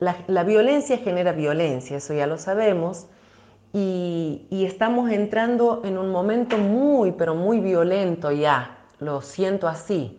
mm, 0.00 0.04
la, 0.26 0.42
violencia 0.42 0.98
genera 0.98 1.30
violencia, 1.30 1.98
eso 1.98 2.14
ya 2.14 2.26
lo 2.26 2.36
sabemos, 2.36 3.06
y, 3.72 4.48
y 4.50 4.64
estamos 4.64 5.08
entrando 5.08 5.82
en 5.84 5.98
un 5.98 6.10
momento 6.10 6.58
muy, 6.58 7.12
pero 7.12 7.36
muy 7.36 7.60
violento 7.60 8.32
ya, 8.32 8.76
lo 8.98 9.22
siento 9.22 9.68
así, 9.68 10.18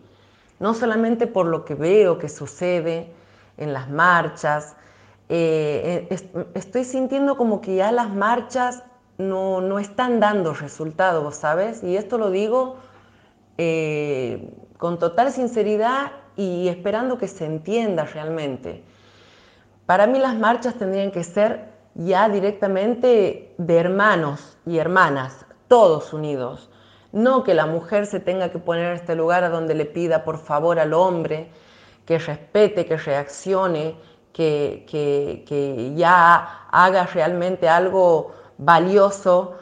no 0.60 0.72
solamente 0.72 1.26
por 1.26 1.44
lo 1.44 1.66
que 1.66 1.74
veo 1.74 2.16
que 2.16 2.30
sucede 2.30 3.12
en 3.58 3.74
las 3.74 3.90
marchas, 3.90 4.76
eh, 5.28 6.08
estoy 6.54 6.84
sintiendo 6.84 7.36
como 7.36 7.60
que 7.60 7.76
ya 7.76 7.92
las 7.92 8.10
marchas 8.10 8.82
no, 9.18 9.78
están 9.78 10.20
dando 10.20 10.54
resultados, 10.54 11.36
¿sabes? 11.36 11.82
Y 11.82 11.96
esto 11.96 12.18
lo 12.18 12.30
digo 12.30 12.76
eh, 13.58 14.52
con 14.78 14.98
total 14.98 15.32
sinceridad 15.32 16.12
y 16.36 16.68
esperando 16.68 17.18
que 17.18 17.28
se 17.28 17.46
entienda 17.46 18.04
realmente. 18.04 18.82
Para 19.86 20.06
mí 20.06 20.18
las 20.18 20.34
marchas 20.34 20.74
tendrían 20.74 21.10
que 21.10 21.24
ser 21.24 21.72
ya 21.94 22.28
directamente 22.28 23.54
de 23.56 23.76
hermanos 23.76 24.58
y 24.66 24.78
hermanas, 24.78 25.46
todos 25.68 26.12
unidos. 26.12 26.70
No 27.12 27.44
que 27.44 27.54
la 27.54 27.66
mujer 27.66 28.06
se 28.06 28.18
tenga 28.18 28.50
que 28.50 28.58
poner 28.58 28.86
en 28.86 28.96
este 28.96 29.14
lugar 29.14 29.44
a 29.44 29.50
donde 29.50 29.74
le 29.74 29.84
pida 29.84 30.24
por 30.24 30.38
favor 30.38 30.80
al 30.80 30.92
hombre 30.92 31.50
que 32.04 32.18
respete, 32.18 32.86
que 32.86 32.96
reaccione, 32.96 33.94
que, 34.34 35.92
ya 35.96 36.66
haga 36.70 37.06
realmente 37.06 37.68
algo 37.68 38.32
valioso 38.58 39.56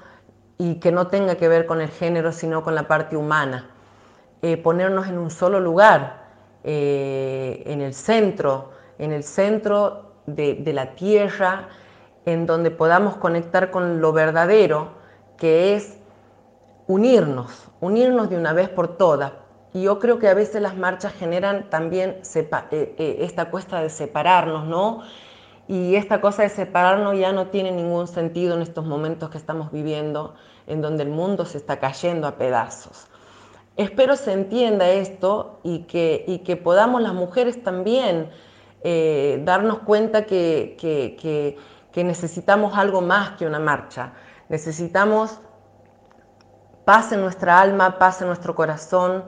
y 0.59 0.77
que 0.77 0.91
no 0.91 1.09
tenga 1.09 1.37
que 1.37 1.49
ver 1.49 1.67
con 1.67 1.81
el 1.81 1.91
género, 1.91 2.33
sino 2.33 2.63
con 2.63 2.75
la 2.75 2.89
parte 2.89 3.17
humana. 3.17 3.71
Eh, 4.41 4.57
ponernos 4.57 5.07
en 5.09 5.19
un 5.19 5.31
solo 5.31 5.61
lugar, 5.61 6.23
eh, 6.65 7.63
en 7.67 7.81
el 7.81 7.95
centro, 7.95 8.71
en 8.99 9.13
el 9.13 9.25
centro 9.25 10.15
de, 10.27 10.55
de, 10.55 10.73
la 10.73 10.95
tierra, 10.95 11.69
en 12.25 12.47
donde 12.47 12.71
podamos 12.71 13.17
conectar 13.17 13.71
con 13.71 14.01
lo 14.01 14.13
verdadero, 14.13 14.93
que 15.37 15.75
es 15.75 15.99
unirnos, 16.87 17.69
unirnos 17.81 18.31
de 18.31 18.37
una 18.37 18.53
vez 18.53 18.69
por 18.69 18.97
todas, 18.97 19.33
y 19.75 19.83
yo 19.83 19.99
creo 19.99 20.19
que 20.19 20.29
a 20.29 20.35
veces 20.35 20.61
las 20.61 20.77
marchas 20.77 21.13
generan 21.15 21.71
también 21.71 22.21
eh, 22.35 22.49
eh, 22.71 23.17
esta 23.21 23.51
cuesta 23.51 23.81
de 23.81 23.89
separarnos, 23.89 24.67
¿no? 24.67 25.03
Y 25.69 25.95
esta 25.95 26.21
cosa 26.21 26.43
de 26.43 26.51
separarnos 26.51 27.19
ya 27.19 27.33
no 27.33 27.47
tiene 27.47 27.71
ningún 27.71 28.07
sentido 28.07 28.57
en 28.57 28.63
estos 28.63 28.85
momentos 28.85 29.31
que 29.31 29.39
estamos 29.39 29.73
viviendo, 29.73 30.35
en 30.67 30.83
donde 30.83 31.05
el 31.05 31.09
mundo 31.09 31.47
se 31.47 31.57
está 31.57 31.79
cayendo 31.79 32.27
a 32.27 32.37
pedazos. 32.37 33.07
Espero 33.77 34.17
se 34.17 34.33
entienda 34.33 34.91
esto 34.91 35.61
y 35.63 35.85
que, 35.85 36.25
y 36.29 36.41
que 36.41 36.57
podamos 36.57 37.01
las 37.01 37.15
mujeres 37.15 37.63
también 37.63 38.29
eh, 38.83 39.41
darnos 39.45 39.79
cuenta 39.79 40.27
que, 40.27 40.77
que, 40.79 41.57
que 41.91 42.05
necesitamos 42.05 42.77
algo 42.77 43.01
más 43.01 43.31
que 43.39 43.47
una 43.47 43.61
marcha. 43.61 44.13
Necesitamos 44.51 45.41
paz 46.85 47.13
en 47.13 47.21
nuestra 47.21 47.61
alma, 47.61 47.99
paz 47.99 48.21
en 48.21 48.29
nuestro 48.29 48.55
corazón, 48.55 49.25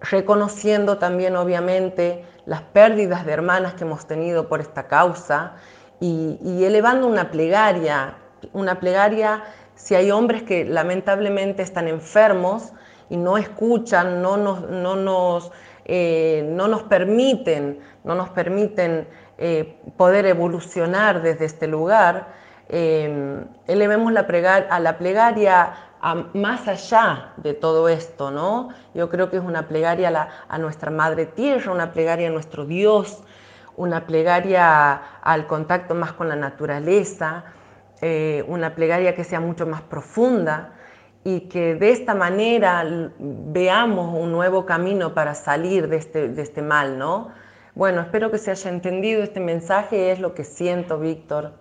reconociendo 0.00 0.98
también 0.98 1.36
obviamente 1.36 2.24
las 2.46 2.62
pérdidas 2.62 3.26
de 3.26 3.32
hermanas 3.32 3.74
que 3.74 3.84
hemos 3.84 4.06
tenido 4.06 4.48
por 4.48 4.60
esta 4.60 4.86
causa 4.86 5.54
y, 6.00 6.38
elevando 6.64 7.06
una 7.06 7.30
plegaria, 7.30 8.14
una 8.52 8.78
plegaria 8.78 9.42
si 9.74 9.94
hay 9.94 10.10
hombres 10.10 10.42
que 10.42 10.64
lamentablemente 10.64 11.62
están 11.62 11.88
enfermos 11.88 12.72
y 13.10 13.16
no 13.16 13.38
escuchan, 13.38 14.22
no 14.22 14.36
nos, 14.36 14.68
no 14.68 14.96
nos, 14.96 15.50
eh, 15.84 16.48
no 16.50 16.68
nos 16.68 16.82
permiten, 16.84 17.80
no 18.04 18.14
nos 18.14 18.28
permiten 18.30 19.06
eh, 19.38 19.78
poder 19.96 20.26
evolucionar 20.26 21.22
desde 21.22 21.44
este 21.44 21.68
lugar, 21.68 22.28
eh, 22.68 23.44
elevemos 23.66 24.12
la 24.12 24.26
a 24.68 24.80
la 24.80 24.98
plegaria 24.98 25.72
más 26.34 26.68
allá 26.68 27.32
de 27.36 27.54
todo 27.54 27.88
esto, 27.88 28.30
¿no? 28.30 28.68
Yo 28.94 29.08
creo 29.08 29.30
que 29.30 29.36
es 29.36 29.42
una 29.42 29.68
plegaria 29.68 30.28
a, 30.48 30.58
nuestra 30.58 30.90
Madre 30.90 31.26
Tierra, 31.26 31.72
una 31.72 31.92
plegaria 31.92 32.28
a 32.28 32.30
nuestro 32.30 32.64
Dios, 32.64 33.22
una 33.76 34.06
plegaria 34.06 34.94
al 35.22 35.46
contacto 35.46 35.94
más 35.94 36.12
con 36.12 36.28
la 36.28 36.36
naturaleza, 36.36 37.44
eh, 38.00 38.44
una 38.48 38.74
plegaria 38.74 39.14
que 39.14 39.24
sea 39.24 39.40
mucho 39.40 39.66
más 39.66 39.82
profunda 39.82 40.72
y 41.24 41.48
que 41.48 41.74
de 41.74 41.90
esta 41.90 42.14
manera 42.14 42.84
veamos 43.18 44.16
un 44.16 44.32
nuevo 44.32 44.64
camino 44.64 45.14
para 45.14 45.34
salir 45.34 45.88
de 45.88 45.96
este, 45.96 46.28
de 46.28 46.42
este 46.42 46.62
mal, 46.62 46.98
¿no? 46.98 47.32
Bueno, 47.74 48.00
espero 48.00 48.30
que 48.30 48.38
se 48.38 48.50
haya 48.50 48.70
entendido 48.70 49.22
este 49.22 49.40
mensaje, 49.40 50.10
es 50.10 50.20
lo 50.20 50.34
que 50.34 50.44
siento, 50.44 50.98
Víctor. 50.98 51.52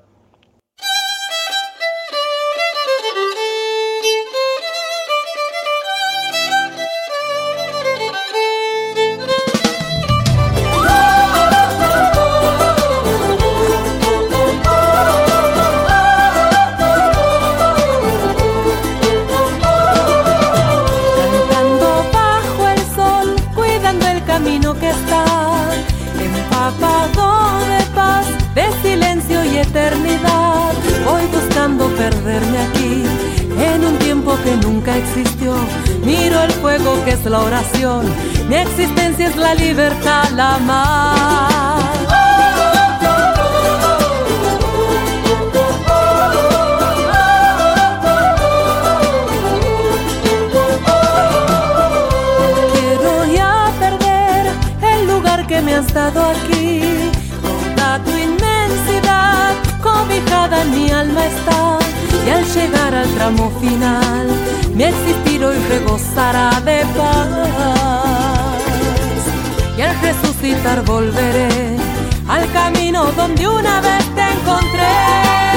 Llegar 62.57 62.95
al 62.95 63.09
tramo 63.15 63.51
final 63.61 64.27
mi 64.77 64.83
existir 64.83 65.43
hoy 65.43 65.57
regozará 65.69 66.61
de 66.61 66.85
paz. 66.97 67.29
Y 69.77 69.81
al 69.81 69.95
resucitar 70.01 70.83
volveré 70.85 71.77
al 72.27 72.51
camino 72.51 73.05
donde 73.13 73.47
una 73.47 73.81
vez 73.81 74.03
te 74.15 74.21
encontré. 74.21 75.56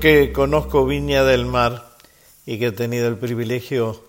que 0.00 0.32
conozco 0.32 0.86
Viña 0.86 1.24
del 1.24 1.44
Mar 1.44 1.90
y 2.46 2.58
que 2.58 2.68
he 2.68 2.72
tenido 2.72 3.06
el 3.06 3.18
privilegio 3.18 4.02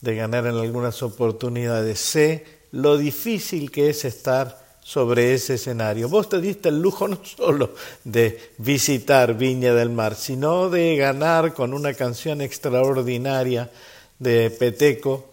de 0.00 0.16
ganar 0.16 0.44
en 0.46 0.56
algunas 0.56 1.04
oportunidades, 1.04 2.00
sé 2.00 2.44
lo 2.72 2.98
difícil 2.98 3.70
que 3.70 3.88
es 3.90 4.04
estar 4.04 4.60
sobre 4.82 5.34
ese 5.34 5.54
escenario. 5.54 6.08
Vos 6.08 6.28
te 6.28 6.40
diste 6.40 6.70
el 6.70 6.82
lujo 6.82 7.06
no 7.06 7.20
solo 7.22 7.74
de 8.02 8.54
visitar 8.58 9.34
Viña 9.34 9.72
del 9.72 9.90
Mar, 9.90 10.16
sino 10.16 10.68
de 10.68 10.96
ganar 10.96 11.54
con 11.54 11.74
una 11.74 11.94
canción 11.94 12.40
extraordinaria 12.40 13.70
de 14.18 14.50
Peteco 14.50 15.30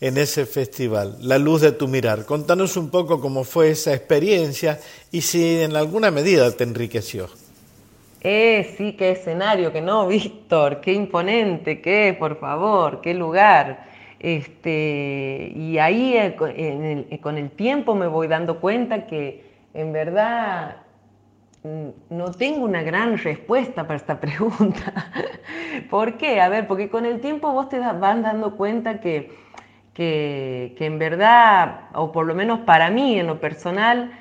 en 0.00 0.18
ese 0.18 0.46
festival, 0.46 1.16
La 1.20 1.38
luz 1.38 1.60
de 1.60 1.70
tu 1.70 1.86
mirar. 1.86 2.26
Contanos 2.26 2.76
un 2.76 2.90
poco 2.90 3.20
cómo 3.20 3.44
fue 3.44 3.70
esa 3.70 3.94
experiencia 3.94 4.80
y 5.12 5.20
si 5.20 5.60
en 5.60 5.76
alguna 5.76 6.10
medida 6.10 6.50
te 6.50 6.64
enriqueció. 6.64 7.43
Eh, 8.26 8.72
sí, 8.78 8.94
qué 8.94 9.10
escenario, 9.10 9.70
que 9.70 9.82
no, 9.82 10.06
Víctor, 10.08 10.80
qué 10.80 10.94
imponente, 10.94 11.82
qué, 11.82 12.16
por 12.18 12.38
favor, 12.38 13.02
qué 13.02 13.12
lugar. 13.12 13.84
Este, 14.18 15.52
y 15.54 15.76
ahí 15.76 16.16
eh, 16.16 16.34
eh, 17.10 17.20
con 17.20 17.36
el 17.36 17.50
tiempo 17.50 17.94
me 17.94 18.06
voy 18.06 18.26
dando 18.26 18.60
cuenta 18.60 19.06
que 19.06 19.44
en 19.74 19.92
verdad 19.92 20.76
mm, 21.64 21.88
no 22.16 22.30
tengo 22.32 22.64
una 22.64 22.82
gran 22.82 23.18
respuesta 23.18 23.86
para 23.86 23.96
esta 23.96 24.18
pregunta. 24.22 25.12
¿Por 25.90 26.16
qué? 26.16 26.40
A 26.40 26.48
ver, 26.48 26.66
porque 26.66 26.88
con 26.88 27.04
el 27.04 27.20
tiempo 27.20 27.52
vos 27.52 27.68
te 27.68 27.78
vas 27.78 28.00
dando 28.00 28.56
cuenta 28.56 29.00
que, 29.02 29.32
que, 29.92 30.74
en 30.78 30.98
verdad, 30.98 31.90
o 31.92 32.10
por 32.10 32.24
lo 32.26 32.34
menos 32.34 32.60
para 32.60 32.88
mí 32.90 33.18
en 33.18 33.26
lo 33.26 33.38
personal, 33.38 34.12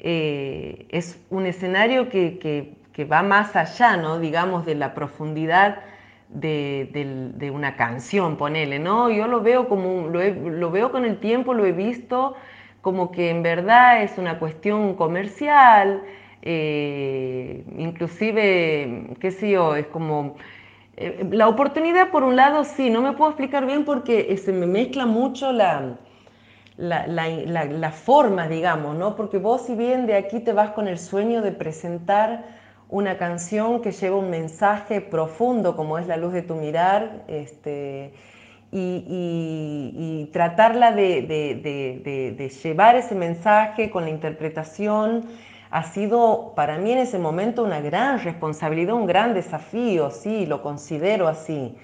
es 0.00 1.24
un 1.30 1.46
escenario 1.46 2.08
que 2.08 2.40
que 2.40 2.81
va 3.04 3.22
más 3.22 3.56
allá, 3.56 3.96
¿no? 3.96 4.18
digamos, 4.18 4.64
de 4.66 4.74
la 4.74 4.94
profundidad 4.94 5.80
de, 6.28 7.50
una 7.54 7.76
canción, 7.76 8.36
ponele, 8.36 8.78
¿no? 8.78 9.10
Yo 9.10 9.26
lo 9.26 9.42
veo 9.42 9.68
como, 9.68 10.08
lo, 10.08 10.70
veo 10.70 10.90
con 10.90 11.04
el 11.04 11.18
tiempo, 11.18 11.54
lo 11.54 11.66
he 11.66 11.72
visto 11.72 12.34
como 12.80 13.12
que 13.12 13.30
en 13.30 13.42
verdad 13.42 14.02
es 14.02 14.18
una 14.18 14.38
cuestión 14.38 14.94
comercial, 14.94 16.02
eh, 16.42 17.64
inclusive, 17.78 19.14
qué 19.20 19.30
sé 19.30 19.50
yo, 19.50 19.76
es 19.76 19.86
como... 19.86 20.36
Eh, 20.96 21.26
la 21.30 21.48
oportunidad, 21.48 22.10
por 22.10 22.22
un 22.22 22.36
lado, 22.36 22.64
sí, 22.64 22.90
no 22.90 23.00
me 23.00 23.12
puedo 23.12 23.30
explicar 23.30 23.64
bien 23.66 23.84
porque 23.84 24.36
se 24.36 24.52
me 24.52 24.66
mezcla 24.66 25.06
mucho 25.06 25.50
la, 25.52 25.96
la, 26.76 27.06
la, 27.06 27.90
forma, 27.92 28.48
digamos, 28.48 28.96
¿no? 28.96 29.16
Porque 29.16 29.38
vos, 29.38 29.62
si 29.62 29.74
bien 29.74 30.06
de 30.06 30.16
aquí 30.16 30.40
te 30.40 30.52
vas 30.52 30.70
con 30.70 30.88
el 30.88 30.98
sueño 30.98 31.40
de 31.40 31.52
presentar 31.52 32.44
una 32.92 33.16
canción 33.16 33.80
que 33.80 33.90
lleva 33.90 34.16
un 34.16 34.28
mensaje 34.28 35.00
profundo 35.00 35.74
como 35.76 35.96
es 35.96 36.06
la 36.06 36.18
luz 36.18 36.34
de 36.34 36.42
tu 36.42 36.54
mirar, 36.56 37.22
este, 37.26 38.12
y, 38.70 40.28
tratarla 40.30 40.92
de, 40.92 42.52
llevar 42.62 42.96
ese 42.96 43.14
mensaje 43.14 43.90
con 43.90 44.04
la 44.04 44.10
interpretación 44.10 45.24
ha 45.70 45.84
sido 45.84 46.52
para 46.54 46.76
mí 46.76 46.92
en 46.92 46.98
ese 46.98 47.18
momento 47.18 47.64
una 47.64 47.80
gran 47.80 48.22
responsabilidad, 48.22 48.94
un 48.94 49.06
gran 49.06 49.32
desafío, 49.32 50.10
sí, 50.10 50.44
lo 50.44 50.60
considero 50.60 51.28
así. 51.28 51.74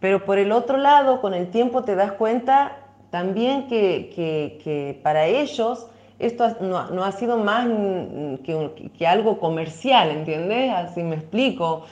Pero 0.00 0.24
por 0.24 0.38
el 0.38 0.52
otro 0.52 0.78
lado, 0.78 1.20
con 1.20 1.34
el 1.34 1.50
tiempo 1.50 1.84
te 1.84 1.94
das 1.94 2.12
cuenta 2.12 2.78
también 3.10 3.68
que, 3.68 4.10
que 4.64 4.98
para 5.02 5.26
ellos 5.26 5.90
esto 6.18 6.56
no, 6.60 7.04
ha 7.04 7.12
sido 7.12 7.38
más 7.38 7.66
que, 8.44 9.06
algo 9.06 9.38
comercial, 9.38 10.10
¿entiendes? 10.10 10.72
Así 10.72 11.02
me 11.02 11.16
explico. 11.16 11.84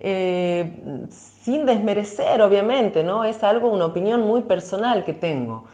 Eh, 0.00 0.70
sin 1.10 1.66
desmerecer, 1.66 2.40
obviamente, 2.42 3.02
¿no? 3.02 3.24
Es 3.24 3.42
algo, 3.42 3.70
una 3.70 3.86
opinión 3.86 4.22
muy 4.22 4.42
personal 4.42 5.04
que 5.04 5.12
tengo. 5.12 5.64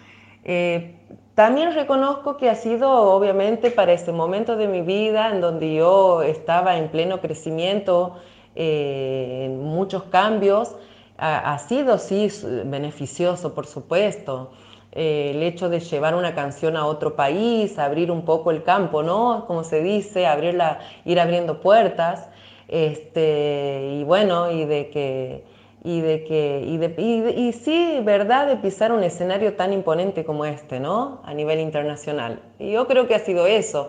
Eh, 0.45 0.97
también 1.35 1.75
reconozco 1.75 2.37
que 2.37 2.51
ha 2.51 2.55
sido, 2.55 2.91
obviamente, 2.91 3.71
para 3.71 3.93
ese 3.93 4.13
momento 4.13 4.57
de 4.57 4.69
mi 4.69 4.83
vida 4.83 5.31
en 5.31 5.41
donde 5.41 5.75
yo 5.75 6.23
estaba 6.23 6.77
en 6.77 6.89
pleno 6.89 7.21
crecimiento, 7.21 8.17
eh, 8.55 9.45
en 9.47 9.63
muchos 9.63 10.05
cambios, 10.05 10.77
ha 11.25 11.57
sido, 11.61 11.99
sí, 11.99 12.29
beneficioso, 12.65 13.55
por 13.55 13.67
supuesto. 13.67 14.51
Eh, 14.95 15.33
el 15.35 15.43
hecho 15.43 15.71
de 15.71 15.81
llevar 15.81 16.15
una 16.15 16.35
canción 16.35 16.77
a 16.77 16.87
otro 16.87 17.17
país, 17.17 17.79
abrir 17.79 18.11
un 18.11 18.27
poco 18.27 18.51
el 18.51 18.63
campo, 18.63 19.03
¿no? 19.03 19.47
Como 19.47 19.65
se 19.65 19.83
dice, 19.83 20.27
abrirla, 20.27 20.81
ir 21.07 21.19
abriendo 21.19 21.61
puertas, 21.61 22.29
este, 22.69 23.89
y 24.01 24.05
bueno, 24.05 24.51
y 24.51 24.67
de 24.67 24.91
que, 24.91 25.45
y 25.83 26.01
de 26.01 26.25
que, 26.25 26.63
y, 26.67 26.77
de, 26.77 27.33
y, 27.37 27.53
sí, 27.53 28.01
verdad, 28.05 28.47
de 28.47 28.57
pisar 28.57 28.93
un 28.93 29.03
escenario 29.03 29.55
tan 29.55 29.73
imponente 29.73 30.25
como 30.25 30.45
este, 30.45 30.79
¿no? 30.79 31.23
A 31.25 31.33
nivel 31.33 31.61
internacional. 31.61 32.41
Y 32.59 32.73
yo 32.73 32.87
creo 32.87 33.09
que 33.09 33.15
ha 33.15 33.19
sido 33.19 33.47
eso. 33.47 33.89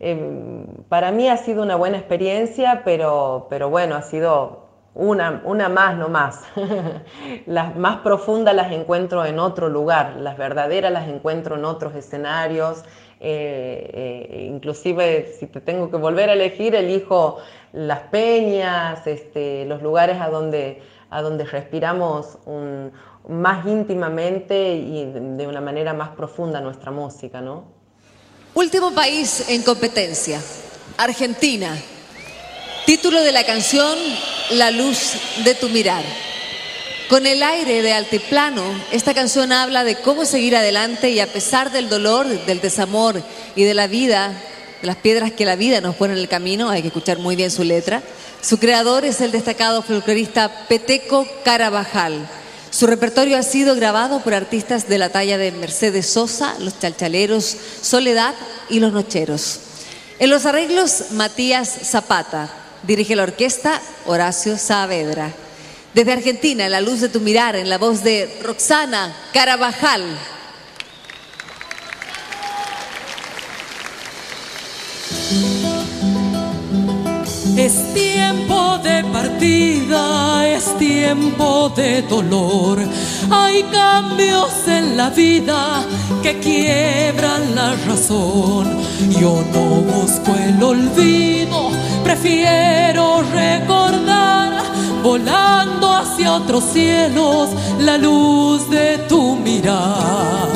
Em, 0.00 0.66
para 0.88 1.12
mí 1.12 1.28
ha 1.28 1.36
sido 1.38 1.62
una 1.62 1.76
buena 1.76 1.96
experiencia, 1.96 2.82
pero, 2.84 3.46
pero 3.48 3.70
bueno, 3.70 3.94
ha 3.94 4.02
sido 4.02 4.61
una, 4.94 5.42
una 5.44 5.68
más, 5.68 5.96
no 5.96 6.08
más. 6.08 6.40
las 7.46 7.76
más 7.76 8.00
profundas 8.00 8.54
las 8.54 8.72
encuentro 8.72 9.24
en 9.24 9.38
otro 9.38 9.68
lugar, 9.68 10.16
las 10.18 10.36
verdaderas 10.36 10.92
las 10.92 11.08
encuentro 11.08 11.56
en 11.56 11.64
otros 11.64 11.94
escenarios. 11.94 12.82
Eh, 13.24 13.90
eh, 13.94 14.48
inclusive 14.50 15.32
si 15.38 15.46
te 15.46 15.60
tengo 15.60 15.90
que 15.90 15.96
volver 15.96 16.28
a 16.28 16.32
elegir, 16.32 16.74
elijo 16.74 17.38
las 17.72 18.00
peñas, 18.00 19.06
este, 19.06 19.64
los 19.66 19.80
lugares 19.80 20.20
a 20.20 20.28
donde, 20.28 20.82
a 21.08 21.22
donde 21.22 21.44
respiramos 21.44 22.38
más 23.28 23.66
íntimamente 23.66 24.74
y 24.74 25.04
de 25.04 25.46
una 25.46 25.60
manera 25.60 25.94
más 25.94 26.10
profunda 26.10 26.60
nuestra 26.60 26.90
música, 26.90 27.40
¿no? 27.40 27.64
Último 28.54 28.92
país 28.92 29.48
en 29.48 29.62
competencia, 29.62 30.40
Argentina. 30.98 31.74
Título 32.86 33.22
de 33.22 33.30
la 33.30 33.44
canción, 33.44 33.96
La 34.50 34.72
luz 34.72 35.12
de 35.44 35.54
tu 35.54 35.68
mirar. 35.68 36.02
Con 37.08 37.26
el 37.26 37.40
aire 37.44 37.80
de 37.80 37.92
altiplano, 37.92 38.64
esta 38.90 39.14
canción 39.14 39.52
habla 39.52 39.84
de 39.84 39.96
cómo 39.96 40.24
seguir 40.24 40.56
adelante 40.56 41.10
y 41.10 41.20
a 41.20 41.32
pesar 41.32 41.70
del 41.70 41.88
dolor, 41.88 42.26
del 42.44 42.60
desamor 42.60 43.22
y 43.54 43.62
de 43.62 43.74
la 43.74 43.86
vida, 43.86 44.32
de 44.80 44.86
las 44.88 44.96
piedras 44.96 45.30
que 45.30 45.44
la 45.44 45.54
vida 45.54 45.80
nos 45.80 45.94
pone 45.94 46.14
en 46.14 46.18
el 46.18 46.28
camino, 46.28 46.70
hay 46.70 46.82
que 46.82 46.88
escuchar 46.88 47.18
muy 47.18 47.36
bien 47.36 47.52
su 47.52 47.62
letra. 47.62 48.02
Su 48.40 48.58
creador 48.58 49.04
es 49.04 49.20
el 49.20 49.30
destacado 49.30 49.82
folclorista 49.82 50.66
Peteco 50.66 51.24
Carabajal. 51.44 52.28
Su 52.72 52.88
repertorio 52.88 53.38
ha 53.38 53.44
sido 53.44 53.76
grabado 53.76 54.20
por 54.20 54.34
artistas 54.34 54.88
de 54.88 54.98
la 54.98 55.10
talla 55.10 55.38
de 55.38 55.52
Mercedes 55.52 56.08
Sosa, 56.08 56.56
Los 56.58 56.80
Chalchaleros, 56.80 57.56
Soledad 57.80 58.34
y 58.68 58.80
Los 58.80 58.92
Nocheros. 58.92 59.60
En 60.18 60.30
los 60.30 60.46
arreglos, 60.46 61.12
Matías 61.12 61.68
Zapata. 61.68 62.61
Dirige 62.82 63.14
la 63.14 63.22
orquesta 63.22 63.80
Horacio 64.06 64.58
Saavedra. 64.58 65.30
Desde 65.94 66.12
Argentina, 66.12 66.68
La 66.68 66.80
luz 66.80 67.00
de 67.00 67.08
tu 67.08 67.20
mirar, 67.20 67.54
en 67.54 67.68
la 67.68 67.78
voz 67.78 68.02
de 68.02 68.28
Roxana 68.42 69.14
Carabajal. 69.32 70.02
Es 77.56 77.92
tiempo 77.92 78.78
de 78.82 79.04
partida, 79.12 80.48
es 80.48 80.76
tiempo 80.78 81.70
de 81.76 82.00
dolor. 82.02 82.78
Hay 83.30 83.62
cambios 83.64 84.50
en 84.66 84.96
la 84.96 85.10
vida 85.10 85.84
que 86.22 86.38
quiebran 86.40 87.54
la 87.54 87.74
razón. 87.86 88.80
Yo 89.20 89.44
no 89.52 89.64
busco 89.82 90.34
el 90.34 90.62
olvido, 90.62 91.70
prefiero 92.02 93.22
recordar, 93.32 94.62
volando 95.02 95.92
hacia 95.92 96.32
otros 96.32 96.64
cielos, 96.72 97.50
la 97.78 97.98
luz 97.98 98.68
de 98.70 98.98
tu 99.10 99.36
mirar. 99.36 100.48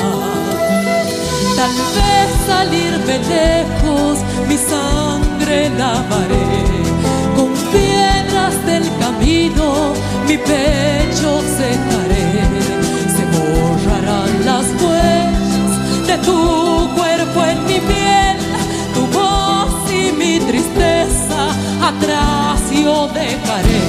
Tal 1.55 1.75
vez 1.95 2.29
salirme 2.47 3.19
lejos, 3.29 4.19
mi 4.47 4.57
sangre 4.57 5.69
lavaré 5.77 6.86
del 8.65 8.83
camino 8.97 9.93
mi 10.25 10.37
pecho 10.37 11.41
secaré, 11.57 12.27
se 13.15 13.23
borrarán 13.35 14.45
las 14.45 14.65
huellas 14.81 16.07
de 16.07 16.17
tu 16.19 16.89
cuerpo 16.95 17.43
en 17.43 17.65
mi 17.65 17.79
piel, 17.81 18.37
tu 18.93 19.05
voz 19.07 19.91
y 19.91 20.13
mi 20.13 20.39
tristeza 20.39 21.49
atrás 21.81 22.61
yo 22.71 23.09
dejaré. 23.09 23.81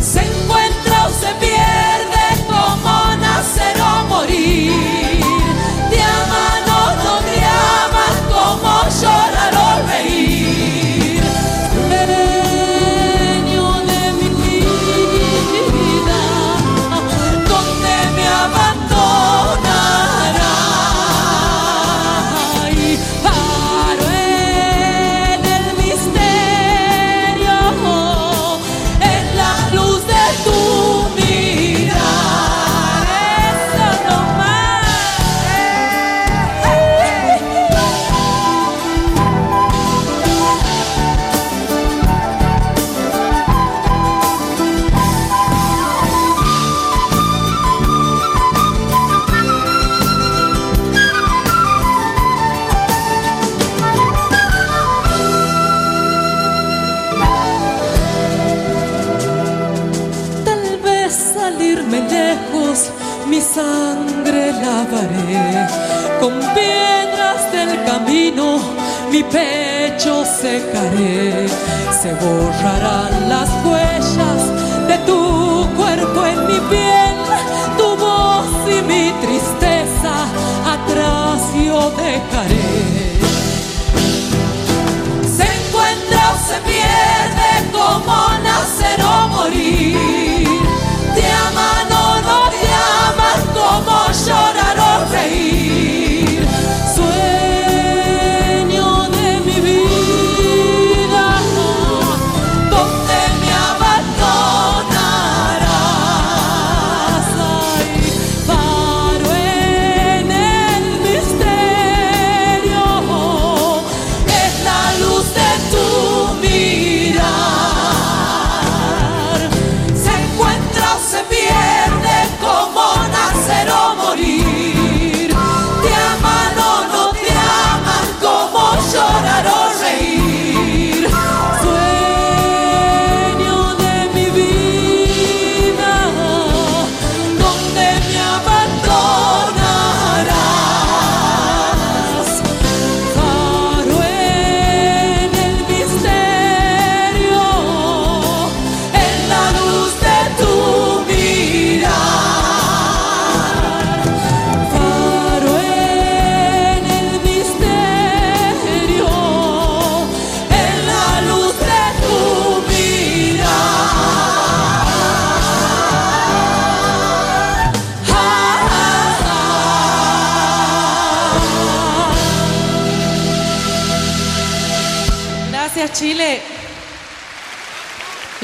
Se 0.00 0.20
encuentra 0.20 1.06
o 1.06 1.10
se 1.10 1.30
pierde 1.44 2.26
como 2.46 3.16
nacer 3.20 3.76
o 3.80 4.08
morir, 4.08 4.72
te 5.90 6.00
aman 6.00 6.64
o 6.80 6.84
no 7.04 7.14
te 7.28 7.38
aman 7.44 8.16
como 8.32 8.72
llorar 9.02 9.57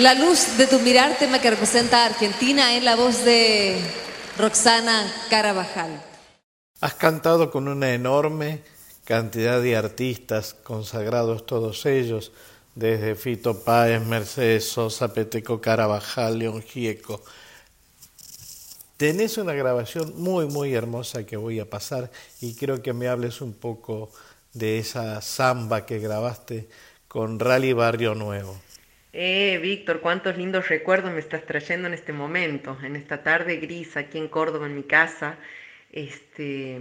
La 0.04 0.12
luz 0.12 0.58
de 0.58 0.66
tu 0.66 0.80
mirar, 0.80 1.16
tema 1.18 1.40
que 1.40 1.48
representa 1.48 2.02
a 2.02 2.06
Argentina 2.08 2.76
en 2.76 2.84
la 2.84 2.94
voz 2.94 3.24
de 3.24 3.80
Roxana 4.36 5.10
Carabajal. 5.30 5.98
Has 6.82 6.92
cantado 6.92 7.50
con 7.50 7.68
una 7.68 7.94
enorme 7.94 8.60
cantidad 9.04 9.62
de 9.62 9.76
artistas 9.76 10.52
consagrados 10.62 11.46
todos 11.46 11.86
ellos, 11.86 12.32
desde 12.74 13.14
Fito 13.14 13.64
Páez, 13.64 14.04
Mercedes 14.04 14.68
Sosa, 14.68 15.14
Peteco 15.14 15.62
Carabajal, 15.62 16.38
León 16.38 16.60
Gieco. 16.60 17.22
Tenés 18.98 19.38
una 19.38 19.54
grabación 19.54 20.12
muy, 20.20 20.44
muy 20.44 20.74
hermosa 20.74 21.24
que 21.24 21.38
voy 21.38 21.60
a 21.60 21.70
pasar 21.70 22.10
y 22.42 22.52
creo 22.56 22.82
que 22.82 22.92
me 22.92 23.08
hables 23.08 23.40
un 23.40 23.54
poco 23.54 24.10
de 24.52 24.78
esa 24.80 25.22
samba 25.22 25.86
que 25.86 25.98
grabaste 25.98 26.68
con 27.08 27.40
Rally 27.40 27.72
Barrio 27.72 28.14
Nuevo. 28.14 28.63
Eh, 29.16 29.60
Víctor, 29.62 30.00
cuántos 30.00 30.36
lindos 30.36 30.68
recuerdos 30.68 31.12
me 31.12 31.20
estás 31.20 31.46
trayendo 31.46 31.86
en 31.86 31.94
este 31.94 32.12
momento, 32.12 32.76
en 32.82 32.96
esta 32.96 33.22
tarde 33.22 33.58
gris 33.58 33.96
aquí 33.96 34.18
en 34.18 34.26
Córdoba, 34.26 34.66
en 34.66 34.74
mi 34.74 34.82
casa, 34.82 35.38
este, 35.92 36.80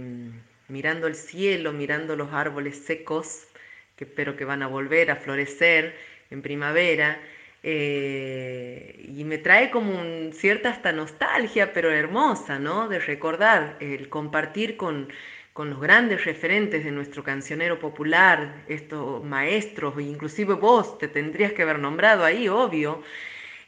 mirando 0.66 1.06
el 1.06 1.14
cielo, 1.14 1.72
mirando 1.72 2.16
los 2.16 2.32
árboles 2.32 2.84
secos, 2.84 3.46
que 3.94 4.02
espero 4.04 4.36
que 4.36 4.44
van 4.44 4.64
a 4.64 4.66
volver 4.66 5.12
a 5.12 5.16
florecer 5.16 5.94
en 6.30 6.42
primavera, 6.42 7.20
eh, 7.62 9.06
y 9.16 9.22
me 9.22 9.38
trae 9.38 9.70
como 9.70 9.92
un, 9.92 10.32
cierta 10.32 10.70
hasta 10.70 10.90
nostalgia, 10.90 11.72
pero 11.72 11.92
hermosa, 11.92 12.58
¿no? 12.58 12.88
De 12.88 12.98
recordar, 12.98 13.76
el 13.78 14.08
compartir 14.08 14.76
con, 14.76 15.08
con 15.54 15.70
los 15.70 15.80
grandes 15.80 16.24
referentes 16.24 16.84
de 16.84 16.90
nuestro 16.90 17.22
cancionero 17.22 17.78
popular, 17.78 18.64
estos 18.68 19.22
maestros, 19.22 19.94
inclusive 20.00 20.54
vos 20.54 20.98
te 20.98 21.06
tendrías 21.06 21.52
que 21.52 21.62
haber 21.62 21.78
nombrado 21.78 22.24
ahí, 22.24 22.48
obvio, 22.48 23.02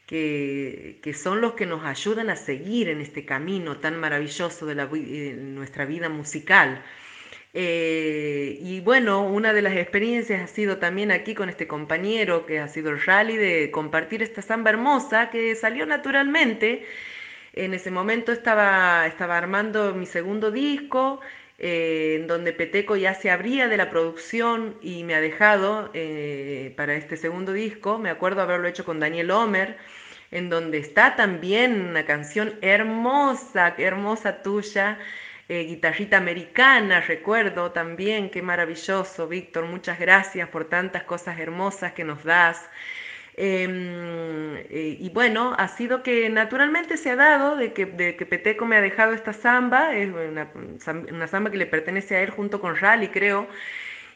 que, 0.05 0.99
son 1.17 1.39
los 1.39 1.53
que 1.53 1.65
nos 1.65 1.85
ayudan 1.85 2.29
a 2.29 2.35
seguir 2.35 2.89
en 2.89 2.99
este 2.99 3.23
camino 3.23 3.77
tan 3.77 3.97
maravilloso 4.01 4.65
de, 4.65 4.75
la, 4.75 4.85
nuestra 4.85 5.85
vida 5.85 6.09
musical. 6.09 6.83
Eh, 7.53 8.59
y 8.61 8.81
bueno, 8.81 9.25
una 9.25 9.53
de 9.53 9.61
las 9.61 9.73
experiencias 9.77 10.41
ha 10.41 10.47
sido 10.47 10.79
también 10.79 11.09
aquí 11.11 11.35
con 11.35 11.47
este 11.47 11.67
compañero 11.67 12.45
que 12.45 12.59
ha 12.59 12.67
sido 12.67 12.89
el 12.91 13.01
rally 13.01 13.37
de 13.37 13.71
compartir 13.71 14.21
esta 14.21 14.41
samba 14.41 14.71
hermosa 14.71 15.29
que 15.29 15.55
salió 15.55 15.85
naturalmente. 15.85 16.85
En 17.53 17.73
ese 17.73 17.91
momento 17.91 18.33
estaba, 18.33 19.07
estaba 19.07 19.37
armando 19.37 19.95
mi 19.95 20.05
segundo 20.05 20.51
disco, 20.51 21.21
eh, 21.59 22.17
en 22.19 22.27
donde 22.27 22.53
Peteco 22.53 22.95
ya 22.95 23.15
se 23.15 23.31
abría 23.31 23.67
de 23.67 23.77
la 23.77 23.89
producción 23.89 24.77
y 24.81 25.03
me 25.03 25.15
ha 25.15 25.21
dejado 25.21 25.89
eh, 25.93 26.73
para 26.77 26.93
este 26.95 27.17
segundo 27.17 27.53
disco. 27.53 27.97
Me 27.97 28.09
acuerdo 28.09 28.41
haberlo 28.41 28.67
hecho 28.67 28.85
con 28.85 28.99
Daniel 28.99 29.31
Homer, 29.31 29.77
en 30.31 30.49
donde 30.49 30.77
está 30.77 31.15
también 31.15 31.81
una 31.81 32.05
canción 32.05 32.55
hermosa, 32.61 33.73
hermosa 33.77 34.41
tuya, 34.43 34.99
eh, 35.49 35.63
guitarrita 35.63 36.17
americana, 36.17 37.01
recuerdo 37.01 37.71
también, 37.71 38.29
qué 38.29 38.41
maravilloso, 38.41 39.27
Víctor, 39.27 39.65
muchas 39.65 39.97
gracias 39.99 40.49
por 40.49 40.65
tantas 40.69 41.03
cosas 41.03 41.39
hermosas 41.39 41.93
que 41.93 42.03
nos 42.03 42.23
das. 42.23 42.69
Em, 43.39 44.55
eh, 44.69 44.97
y 44.99 45.09
bueno, 45.11 45.53
ha 45.59 45.67
sido 45.67 46.01
que 46.01 46.27
naturalmente 46.29 46.97
se 46.97 47.11
ha 47.11 47.15
dado 47.15 47.55
de 47.55 47.71
que, 47.71 47.85
Peteco 47.85 48.65
me 48.65 48.77
ha 48.77 48.81
dejado 48.81 49.13
esta 49.13 49.31
samba, 49.31 49.95
es 49.95 50.09
una, 50.09 51.27
samba 51.27 51.51
que 51.51 51.57
le 51.57 51.67
pertenece 51.67 52.15
a 52.15 52.21
él 52.23 52.31
junto 52.31 52.59
con 52.59 52.75
Rally, 52.75 53.09
creo, 53.09 53.47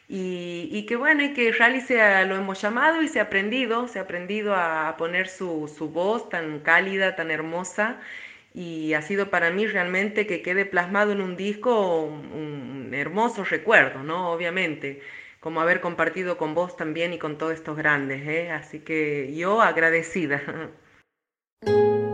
y, 0.08 0.84
que 0.86 0.96
bueno, 0.96 1.22
y 1.22 1.32
que 1.34 1.52
Rally 1.52 1.80
se 1.80 1.96
lo 2.26 2.36
hemos 2.36 2.60
llamado 2.60 3.02
y 3.02 3.08
se 3.08 3.20
ha 3.20 3.24
aprendido, 3.24 3.88
se 3.88 3.98
ha 4.00 4.02
aprendido 4.02 4.54
a 4.56 4.96
poner 4.98 5.28
su, 5.28 5.72
su 5.74 5.88
voz 5.90 6.28
tan 6.28 6.60
cálida, 6.60 7.16
tan 7.16 7.30
hermosa, 7.30 8.00
y 8.54 8.94
ha 8.94 9.02
sido 9.02 9.30
para 9.30 9.50
mí 9.50 9.66
realmente 9.66 10.26
que 10.26 10.42
quede 10.42 10.66
plasmado 10.66 11.12
en 11.12 11.20
un 11.22 11.36
disco 11.36 12.02
un 12.04 12.90
hermoso 12.94 13.44
recuerdo, 13.44 14.02
¿no? 14.02 14.32
Obviamente 14.32 15.00
como 15.42 15.60
haber 15.60 15.80
compartido 15.80 16.38
con 16.38 16.54
vos 16.54 16.76
también 16.76 17.12
y 17.12 17.18
con 17.18 17.36
todos 17.36 17.54
estos 17.54 17.76
grandes. 17.76 18.26
¿eh? 18.28 18.52
Así 18.52 18.78
que 18.80 19.34
yo 19.34 19.60
agradecida. 19.60 20.40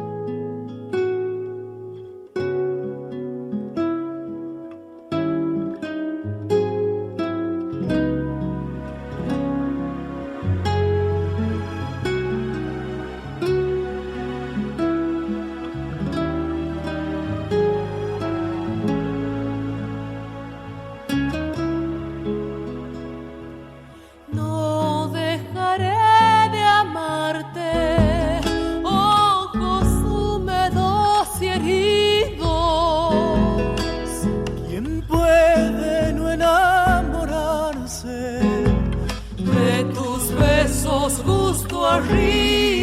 sobre 41.09 42.78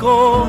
un 0.00 0.48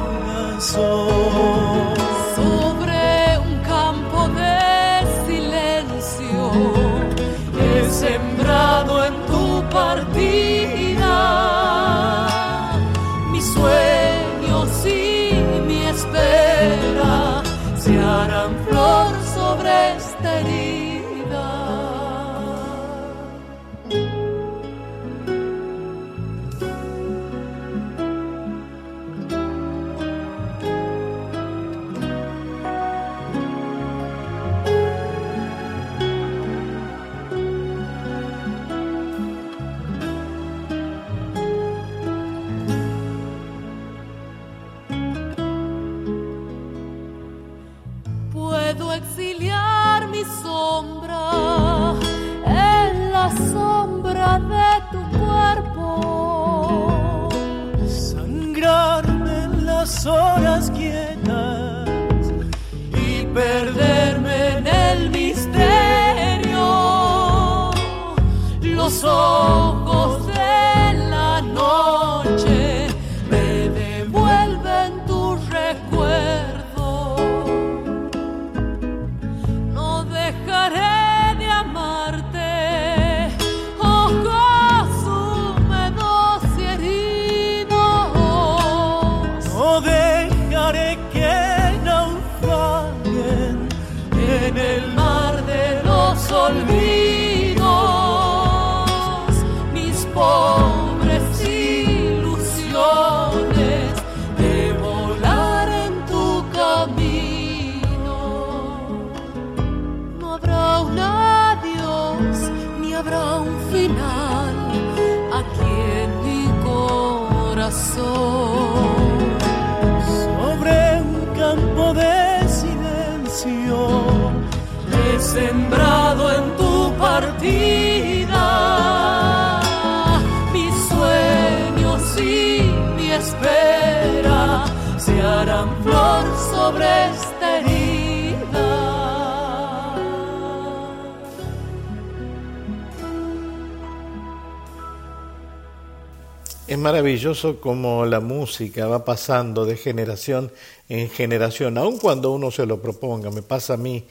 maravilloso 146.80 147.60
cómo 147.62 148.06
la 148.06 148.20
música 148.20 148.88
va 148.88 149.06
pasando 149.06 149.66
de 149.66 149.78
generación 149.78 150.52
en 150.88 151.10
generación, 151.10 151.78
aun 151.78 151.98
cuando 151.98 152.32
uno 152.32 152.52
se 152.52 152.66
lo 152.66 152.82
proponga. 152.82 153.30
Me 153.30 153.42
pasa 153.42 153.76
a 153.76 153.78
mí 153.78 154.06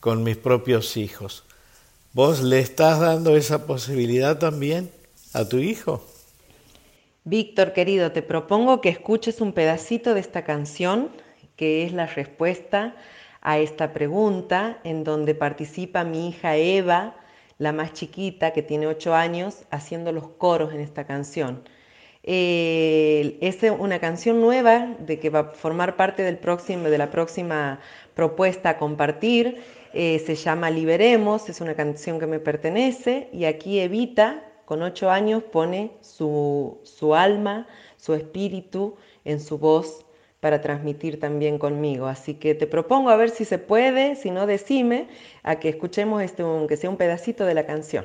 con 0.00 0.22
mis 0.22 0.36
propios 0.36 0.96
hijos. 0.96 1.44
¿Vos 2.12 2.42
le 2.42 2.60
estás 2.60 3.00
dando 3.00 3.36
esa 3.36 3.66
posibilidad 3.66 4.38
también 4.38 4.90
a 5.32 5.48
tu 5.48 5.58
hijo? 5.58 6.04
Víctor, 7.24 7.72
querido, 7.72 8.12
te 8.12 8.22
propongo 8.22 8.80
que 8.80 8.88
escuches 8.88 9.40
un 9.40 9.52
pedacito 9.52 10.14
de 10.14 10.20
esta 10.20 10.44
canción, 10.44 11.10
que 11.56 11.84
es 11.84 11.92
la 11.92 12.06
respuesta 12.06 12.94
a 13.42 13.58
esta 13.58 13.92
pregunta, 13.92 14.78
en 14.84 15.04
donde 15.04 15.34
participa 15.34 16.04
mi 16.04 16.28
hija 16.28 16.56
Eva, 16.56 17.16
la 17.58 17.72
más 17.72 17.92
chiquita, 17.92 18.52
que 18.52 18.62
tiene 18.62 18.86
ocho 18.86 19.14
años, 19.14 19.64
haciendo 19.70 20.12
los 20.12 20.28
coros 20.28 20.72
en 20.72 20.80
esta 20.80 21.04
canción. 21.04 21.62
Es 22.26 23.58
una 23.78 24.00
canción 24.00 24.40
nueva 24.40 24.96
de 24.98 25.20
que 25.20 25.30
va 25.30 25.38
a 25.38 25.44
formar 25.44 25.96
parte 25.96 26.22
del 26.22 26.38
próximo, 26.38 26.90
de 26.90 26.98
la 26.98 27.10
próxima 27.10 27.78
propuesta 28.14 28.70
a 28.70 28.78
compartir 28.78 29.62
eh, 29.98 30.18
se 30.26 30.34
llama 30.34 30.68
Liberemos, 30.68 31.48
es 31.48 31.62
una 31.62 31.74
canción 31.74 32.20
que 32.20 32.26
me 32.26 32.38
pertenece 32.38 33.30
y 33.32 33.46
aquí 33.46 33.80
Evita, 33.80 34.44
con 34.66 34.82
ocho 34.82 35.08
años, 35.10 35.42
pone 35.42 35.92
su, 36.02 36.80
su 36.82 37.14
alma, 37.14 37.66
su 37.96 38.12
espíritu 38.12 38.96
en 39.24 39.40
su 39.40 39.56
voz 39.56 40.04
para 40.40 40.60
transmitir 40.60 41.18
también 41.18 41.58
conmigo. 41.58 42.08
Así 42.08 42.34
que 42.34 42.54
te 42.54 42.66
propongo 42.66 43.08
a 43.08 43.16
ver 43.16 43.30
si 43.30 43.46
se 43.46 43.58
puede, 43.58 44.16
si 44.16 44.30
no 44.30 44.46
decime, 44.46 45.08
a 45.42 45.56
que 45.56 45.70
escuchemos 45.70 46.22
este, 46.22 46.42
aunque 46.42 46.76
sea 46.76 46.90
un 46.90 46.98
pedacito 46.98 47.46
de 47.46 47.54
la 47.54 47.64
canción. 47.64 48.04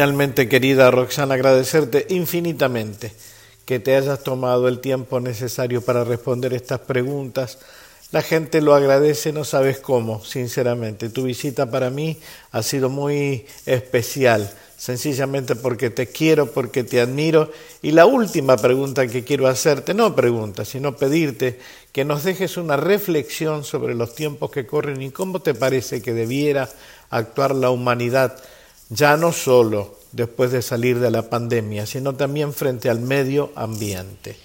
Finalmente, 0.00 0.48
querida 0.48 0.90
Roxana, 0.90 1.34
agradecerte 1.34 2.06
infinitamente 2.08 3.12
que 3.66 3.80
te 3.80 3.96
hayas 3.96 4.24
tomado 4.24 4.66
el 4.66 4.78
tiempo 4.78 5.20
necesario 5.20 5.82
para 5.82 6.04
responder 6.04 6.54
estas 6.54 6.80
preguntas. 6.80 7.58
La 8.10 8.22
gente 8.22 8.62
lo 8.62 8.74
agradece, 8.74 9.30
no 9.30 9.44
sabes 9.44 9.78
cómo, 9.78 10.24
sinceramente. 10.24 11.10
Tu 11.10 11.24
visita 11.24 11.70
para 11.70 11.90
mí 11.90 12.18
ha 12.50 12.62
sido 12.62 12.88
muy 12.88 13.44
especial, 13.66 14.50
sencillamente 14.78 15.54
porque 15.54 15.90
te 15.90 16.06
quiero, 16.06 16.50
porque 16.50 16.82
te 16.82 17.02
admiro. 17.02 17.52
Y 17.82 17.90
la 17.90 18.06
última 18.06 18.56
pregunta 18.56 19.06
que 19.06 19.22
quiero 19.22 19.48
hacerte, 19.48 19.92
no 19.92 20.16
pregunta, 20.16 20.64
sino 20.64 20.96
pedirte 20.96 21.58
que 21.92 22.06
nos 22.06 22.24
dejes 22.24 22.56
una 22.56 22.78
reflexión 22.78 23.64
sobre 23.64 23.94
los 23.94 24.14
tiempos 24.14 24.50
que 24.50 24.66
corren 24.66 25.02
y 25.02 25.10
cómo 25.10 25.42
te 25.42 25.52
parece 25.52 26.00
que 26.00 26.14
debiera 26.14 26.70
actuar 27.10 27.54
la 27.54 27.68
humanidad 27.68 28.42
ya 28.90 29.16
no 29.16 29.32
solo 29.32 29.96
después 30.12 30.50
de 30.50 30.60
salir 30.60 30.98
de 30.98 31.10
la 31.10 31.30
pandemia, 31.30 31.86
sino 31.86 32.14
también 32.14 32.52
frente 32.52 32.90
al 32.90 33.00
medio 33.00 33.52
ambiente. 33.54 34.36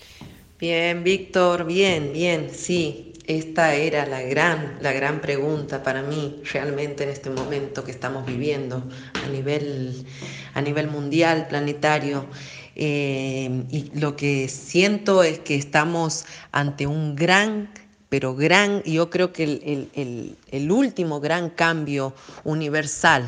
Bien, 0.59 1.03
Víctor, 1.03 1.65
bien, 1.65 2.13
bien, 2.13 2.49
sí. 2.53 3.11
Esta 3.27 3.73
era 3.73 4.05
la 4.05 4.21
gran, 4.21 4.77
la 4.81 4.93
gran 4.93 5.19
pregunta 5.19 5.81
para 5.81 6.03
mí 6.03 6.41
realmente 6.53 7.03
en 7.03 7.09
este 7.09 7.31
momento 7.31 7.83
que 7.83 7.89
estamos 7.89 8.23
viviendo 8.23 8.83
a 9.23 9.27
nivel, 9.29 10.05
a 10.53 10.61
nivel 10.61 10.87
mundial, 10.87 11.47
planetario. 11.49 12.27
Eh, 12.75 13.63
y 13.71 13.89
lo 13.99 14.15
que 14.15 14.47
siento 14.47 15.23
es 15.23 15.39
que 15.39 15.55
estamos 15.55 16.25
ante 16.51 16.85
un 16.85 17.15
gran 17.15 17.69
pero 18.07 18.35
gran, 18.35 18.83
yo 18.83 19.09
creo 19.09 19.33
que 19.33 19.43
el, 19.43 19.89
el, 19.95 20.37
el 20.51 20.71
último 20.71 21.19
gran 21.19 21.49
cambio 21.49 22.13
universal 22.43 23.27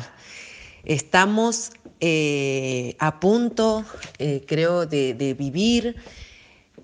Estamos 0.84 1.72
eh, 2.00 2.94
a 3.00 3.18
punto, 3.18 3.84
eh, 4.18 4.44
creo, 4.46 4.86
de, 4.86 5.34
vivir 5.36 5.96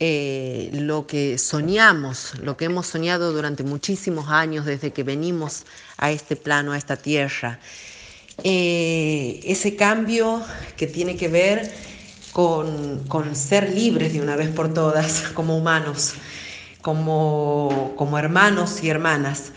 eh, 0.00 0.70
lo 0.72 1.06
que 1.06 1.38
soñamos, 1.38 2.32
lo 2.42 2.56
que 2.56 2.64
hemos 2.64 2.88
soñado 2.88 3.32
durante 3.32 3.62
muchísimos 3.62 4.28
años 4.28 4.66
desde 4.66 4.92
que 4.92 5.04
venimos 5.04 5.64
a 5.98 6.10
este 6.10 6.34
plano, 6.34 6.72
a 6.72 6.78
esta 6.78 6.96
tierra. 6.96 7.60
ese 8.42 9.76
cambio 9.76 10.42
que 10.76 10.88
tiene 10.88 11.16
que 11.16 11.28
ver 11.28 11.70
con, 12.32 13.04
con, 13.06 13.36
ser 13.36 13.72
libres 13.72 14.12
de 14.12 14.20
una 14.20 14.34
vez 14.34 14.50
por 14.50 14.74
todas 14.74 15.22
como 15.34 15.56
humanos, 15.56 16.14
como, 16.82 17.94
como 17.96 18.18
hermanos 18.18 18.82
y 18.82 18.90
hermanas. 18.90 19.52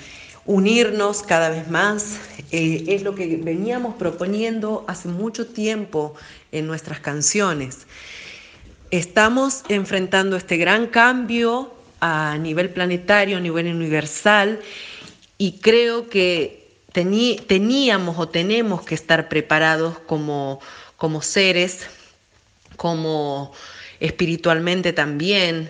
Unirnos 0.47 1.23
cada 1.23 1.49
vez 1.49 1.69
más 1.69 2.19
eh, 2.51 2.85
es 2.87 3.03
lo 3.03 3.15
que 3.15 3.35
veníamos 3.35 3.95
proponiendo 3.95 4.85
hace 4.87 5.09
mucho 5.09 5.47
tiempo 5.47 6.15
en 6.53 6.67
nuestras 6.67 7.01
canciones. 7.01 7.85
Estamos 8.89 9.63
enfrentando 9.67 10.37
este 10.37 10.55
gran 10.55 10.87
cambio 10.87 11.73
a 11.99 12.37
nivel 12.37 12.69
planetario, 12.69 13.35
a 13.35 13.39
nivel 13.41 13.67
universal, 13.67 14.61
y 15.37 15.59
creo 15.59 16.07
que 16.07 16.77
teníamos 16.93 18.17
o 18.17 18.29
tenemos 18.29 18.83
que 18.83 18.95
estar 18.95 19.27
preparados 19.27 19.99
como, 19.99 20.61
como 20.95 21.21
seres, 21.21 21.87
como 22.77 23.51
espiritualmente 23.99 24.93
también, 24.93 25.69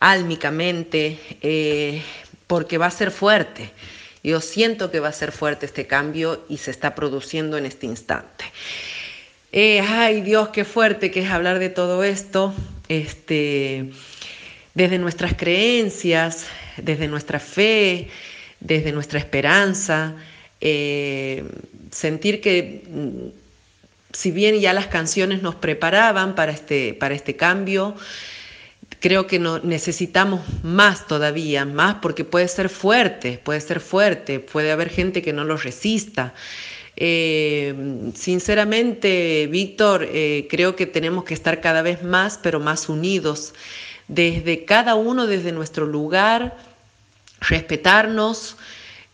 álmicamente, 0.00 1.18
eh, 1.40 2.02
porque 2.46 2.76
va 2.76 2.86
a 2.86 2.90
ser 2.90 3.10
fuerte. 3.10 3.72
Yo 4.22 4.40
siento 4.40 4.90
que 4.90 5.00
va 5.00 5.08
a 5.08 5.12
ser 5.12 5.32
fuerte 5.32 5.66
este 5.66 5.86
cambio 5.86 6.44
y 6.48 6.58
se 6.58 6.70
está 6.70 6.94
produciendo 6.94 7.56
en 7.56 7.66
este 7.66 7.86
instante. 7.86 8.44
Eh, 9.52 9.80
ay 9.80 10.20
Dios, 10.20 10.48
qué 10.48 10.64
fuerte 10.64 11.10
que 11.10 11.20
es 11.20 11.30
hablar 11.30 11.58
de 11.58 11.70
todo 11.70 12.04
esto, 12.04 12.52
este, 12.88 13.90
desde 14.74 14.98
nuestras 14.98 15.34
creencias, 15.34 16.46
desde 16.76 17.08
nuestra 17.08 17.40
fe, 17.40 18.08
desde 18.60 18.92
nuestra 18.92 19.18
esperanza, 19.18 20.14
eh, 20.60 21.44
sentir 21.90 22.40
que 22.40 22.82
mm, 22.88 23.28
si 24.12 24.30
bien 24.30 24.60
ya 24.60 24.72
las 24.72 24.88
canciones 24.88 25.42
nos 25.42 25.54
preparaban 25.54 26.34
para 26.34 26.52
este, 26.52 26.94
para 26.94 27.14
este 27.14 27.36
cambio, 27.36 27.94
creo 29.00 29.26
que 29.26 29.38
no, 29.38 29.58
necesitamos 29.60 30.40
más 30.62 31.06
todavía, 31.06 31.64
más 31.64 31.96
porque 31.96 32.24
puede 32.24 32.48
ser 32.48 32.68
fuerte, 32.68 33.40
puede 33.42 33.60
ser 33.60 33.80
fuerte, 33.80 34.40
puede 34.40 34.72
haber 34.72 34.90
gente 34.90 35.22
que 35.22 35.32
no 35.32 35.44
lo 35.44 35.56
resista. 35.56 36.34
Eh, 36.96 38.10
sinceramente, 38.14 39.46
Víctor, 39.50 40.08
eh, 40.10 40.48
creo 40.50 40.74
que 40.74 40.86
tenemos 40.86 41.24
que 41.24 41.34
estar 41.34 41.60
cada 41.60 41.82
vez 41.82 42.02
más, 42.02 42.38
pero 42.42 42.58
más 42.58 42.88
unidos, 42.88 43.54
desde 44.08 44.64
cada 44.64 44.96
uno, 44.96 45.26
desde 45.26 45.52
nuestro 45.52 45.86
lugar, 45.86 46.56
respetarnos 47.40 48.56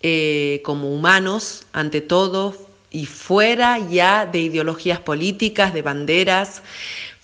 eh, 0.00 0.62
como 0.64 0.94
humanos, 0.94 1.66
ante 1.72 2.00
todo, 2.00 2.56
y 2.90 3.06
fuera 3.06 3.78
ya 3.78 4.24
de 4.24 4.38
ideologías 4.38 5.00
políticas, 5.00 5.74
de 5.74 5.82
banderas, 5.82 6.62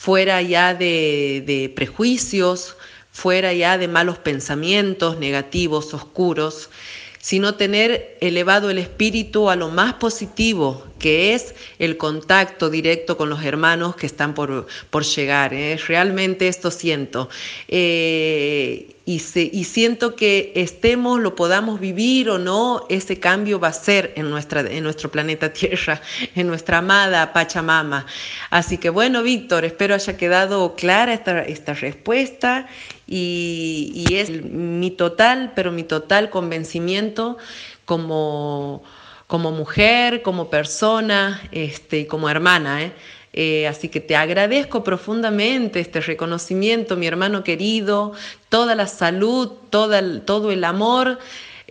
fuera 0.00 0.40
ya 0.40 0.72
de, 0.72 1.44
de 1.46 1.70
prejuicios, 1.76 2.74
fuera 3.12 3.52
ya 3.52 3.76
de 3.76 3.86
malos 3.86 4.16
pensamientos 4.16 5.18
negativos, 5.18 5.92
oscuros 5.92 6.70
sino 7.20 7.54
tener 7.56 8.16
elevado 8.22 8.70
el 8.70 8.78
espíritu 8.78 9.50
a 9.50 9.56
lo 9.56 9.68
más 9.68 9.92
positivo, 9.94 10.86
que 11.00 11.34
es 11.34 11.56
el 11.80 11.96
contacto 11.96 12.70
directo 12.70 13.16
con 13.16 13.28
los 13.28 13.42
hermanos 13.42 13.96
que 13.96 14.06
están 14.06 14.34
por, 14.34 14.68
por 14.90 15.02
llegar. 15.02 15.52
¿eh? 15.52 15.76
Realmente 15.88 16.46
esto 16.46 16.70
siento. 16.70 17.28
Eh, 17.66 18.94
y, 19.06 19.14
y, 19.16 19.64
siento 19.64 20.14
que 20.14 20.52
estemos, 20.54 21.18
lo 21.18 21.34
podamos 21.34 21.80
vivir 21.80 22.30
o 22.30 22.38
no, 22.38 22.86
ese 22.88 23.18
cambio 23.18 23.58
va 23.58 23.68
a 23.68 23.72
ser 23.72 24.12
en, 24.14 24.30
nuestra, 24.30 24.60
en 24.60 24.84
nuestro 24.84 25.10
planeta 25.10 25.52
Tierra, 25.52 26.00
en 26.36 26.46
nuestra 26.46 26.78
amada 26.78 27.32
Pachamama. 27.32 28.06
Así 28.50 28.78
que 28.78 28.88
bueno, 28.90 29.24
Víctor, 29.24 29.64
espero 29.64 29.96
haya 29.96 30.16
quedado 30.16 30.76
clara 30.76 31.12
esta, 31.12 31.42
esta 31.42 31.74
respuesta 31.74 32.68
y, 33.10 34.04
es 34.12 34.30
mi 34.30 34.92
total, 34.92 35.52
pero 35.56 35.72
mi 35.72 35.82
total 35.82 36.30
convencimiento 36.30 37.38
como, 37.84 38.84
como 39.30 39.52
mujer, 39.52 40.22
como 40.22 40.50
persona 40.50 41.40
este, 41.52 42.08
como 42.08 42.28
hermana. 42.28 42.82
¿eh? 42.82 42.92
Eh, 43.32 43.68
así 43.68 43.88
que 43.88 44.00
te 44.00 44.16
agradezco 44.16 44.82
profundamente 44.82 45.78
este 45.78 46.00
reconocimiento, 46.00 46.96
mi 46.96 47.06
hermano 47.06 47.44
querido, 47.44 48.12
toda 48.48 48.74
la 48.74 48.88
salud, 48.88 49.52
todo 49.70 50.50
el 50.50 50.64
amor. 50.64 51.20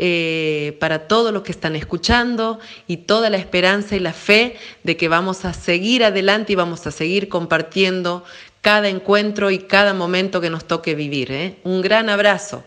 Eh, 0.01 0.77
para 0.79 1.09
todos 1.09 1.33
los 1.33 1.43
que 1.43 1.51
están 1.51 1.75
escuchando 1.75 2.59
y 2.87 2.95
toda 2.95 3.29
la 3.29 3.35
esperanza 3.35 3.97
y 3.97 3.99
la 3.99 4.13
fe 4.13 4.55
de 4.85 4.95
que 4.95 5.09
vamos 5.09 5.43
a 5.43 5.51
seguir 5.51 6.05
adelante 6.05 6.53
y 6.53 6.55
vamos 6.55 6.87
a 6.87 6.91
seguir 6.91 7.27
compartiendo 7.27 8.23
cada 8.61 8.87
encuentro 8.87 9.51
y 9.51 9.59
cada 9.59 9.93
momento 9.93 10.39
que 10.39 10.49
nos 10.49 10.63
toque 10.63 10.95
vivir. 10.95 11.33
¿eh? 11.33 11.57
Un 11.65 11.81
gran 11.81 12.07
abrazo. 12.07 12.63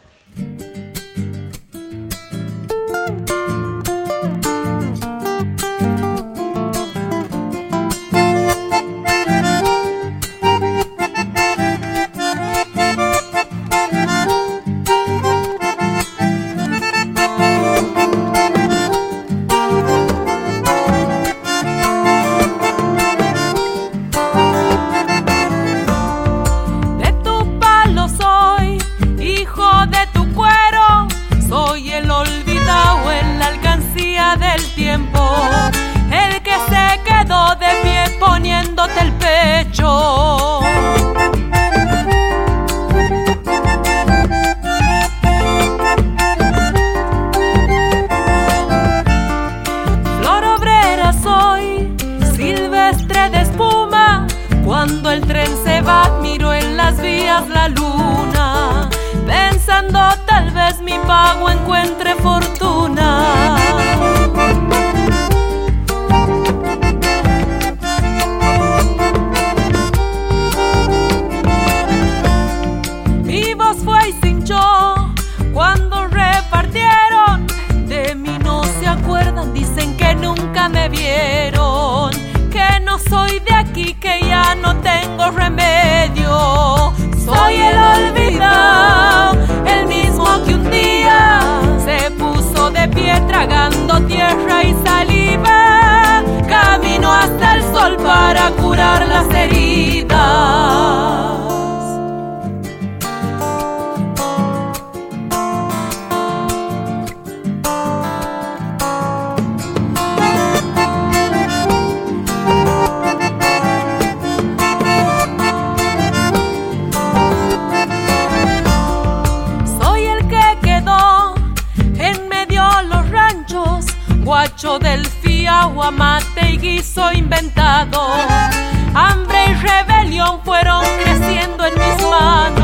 fueron 130.45 130.85
creciendo 131.03 131.65
en 131.65 131.75
mis 131.75 132.03
manos. 132.11 132.62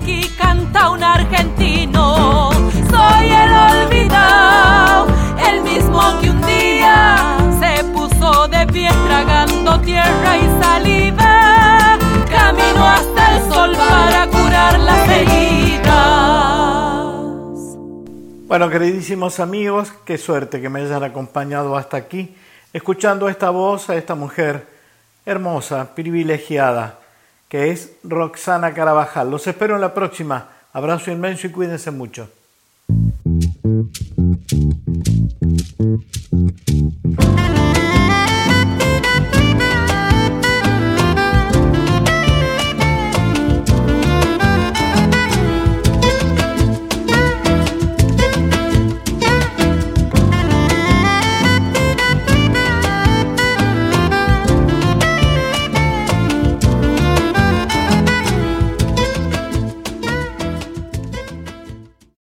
Aquí 0.00 0.22
canta 0.38 0.90
un 0.90 1.02
argentino. 1.02 2.50
Soy 2.90 3.28
el 3.28 3.52
olvidado, 3.52 5.06
el 5.48 5.62
mismo 5.62 6.00
que 6.20 6.30
un 6.30 6.40
día 6.42 7.16
se 7.60 7.84
puso 7.84 8.48
de 8.48 8.66
pie 8.66 8.90
tragando 9.06 9.80
tierra 9.80 10.36
y 10.36 10.62
saliva. 10.62 11.98
Camino 12.30 12.86
hasta 12.86 13.36
el 13.36 13.52
sol 13.52 13.72
para 13.76 14.26
curar 14.28 14.78
las 14.80 15.08
heridas. 15.08 15.90
Bueno, 18.46 18.68
queridísimos 18.70 19.38
amigos, 19.40 19.92
qué 20.04 20.18
suerte 20.18 20.60
que 20.60 20.68
me 20.68 20.80
hayan 20.80 21.04
acompañado 21.04 21.76
hasta 21.76 21.96
aquí, 21.96 22.34
escuchando 22.72 23.28
esta 23.28 23.50
voz 23.50 23.90
a 23.90 23.96
esta 23.96 24.14
mujer 24.14 24.66
hermosa, 25.26 25.94
privilegiada, 25.94 26.99
que 27.50 27.72
es 27.72 27.96
Roxana 28.04 28.72
Carabajal. 28.72 29.28
Los 29.28 29.46
espero 29.48 29.74
en 29.74 29.80
la 29.80 29.92
próxima. 29.92 30.50
Abrazo 30.72 31.10
inmenso 31.10 31.48
y 31.48 31.50
cuídense 31.50 31.90
mucho. 31.90 32.30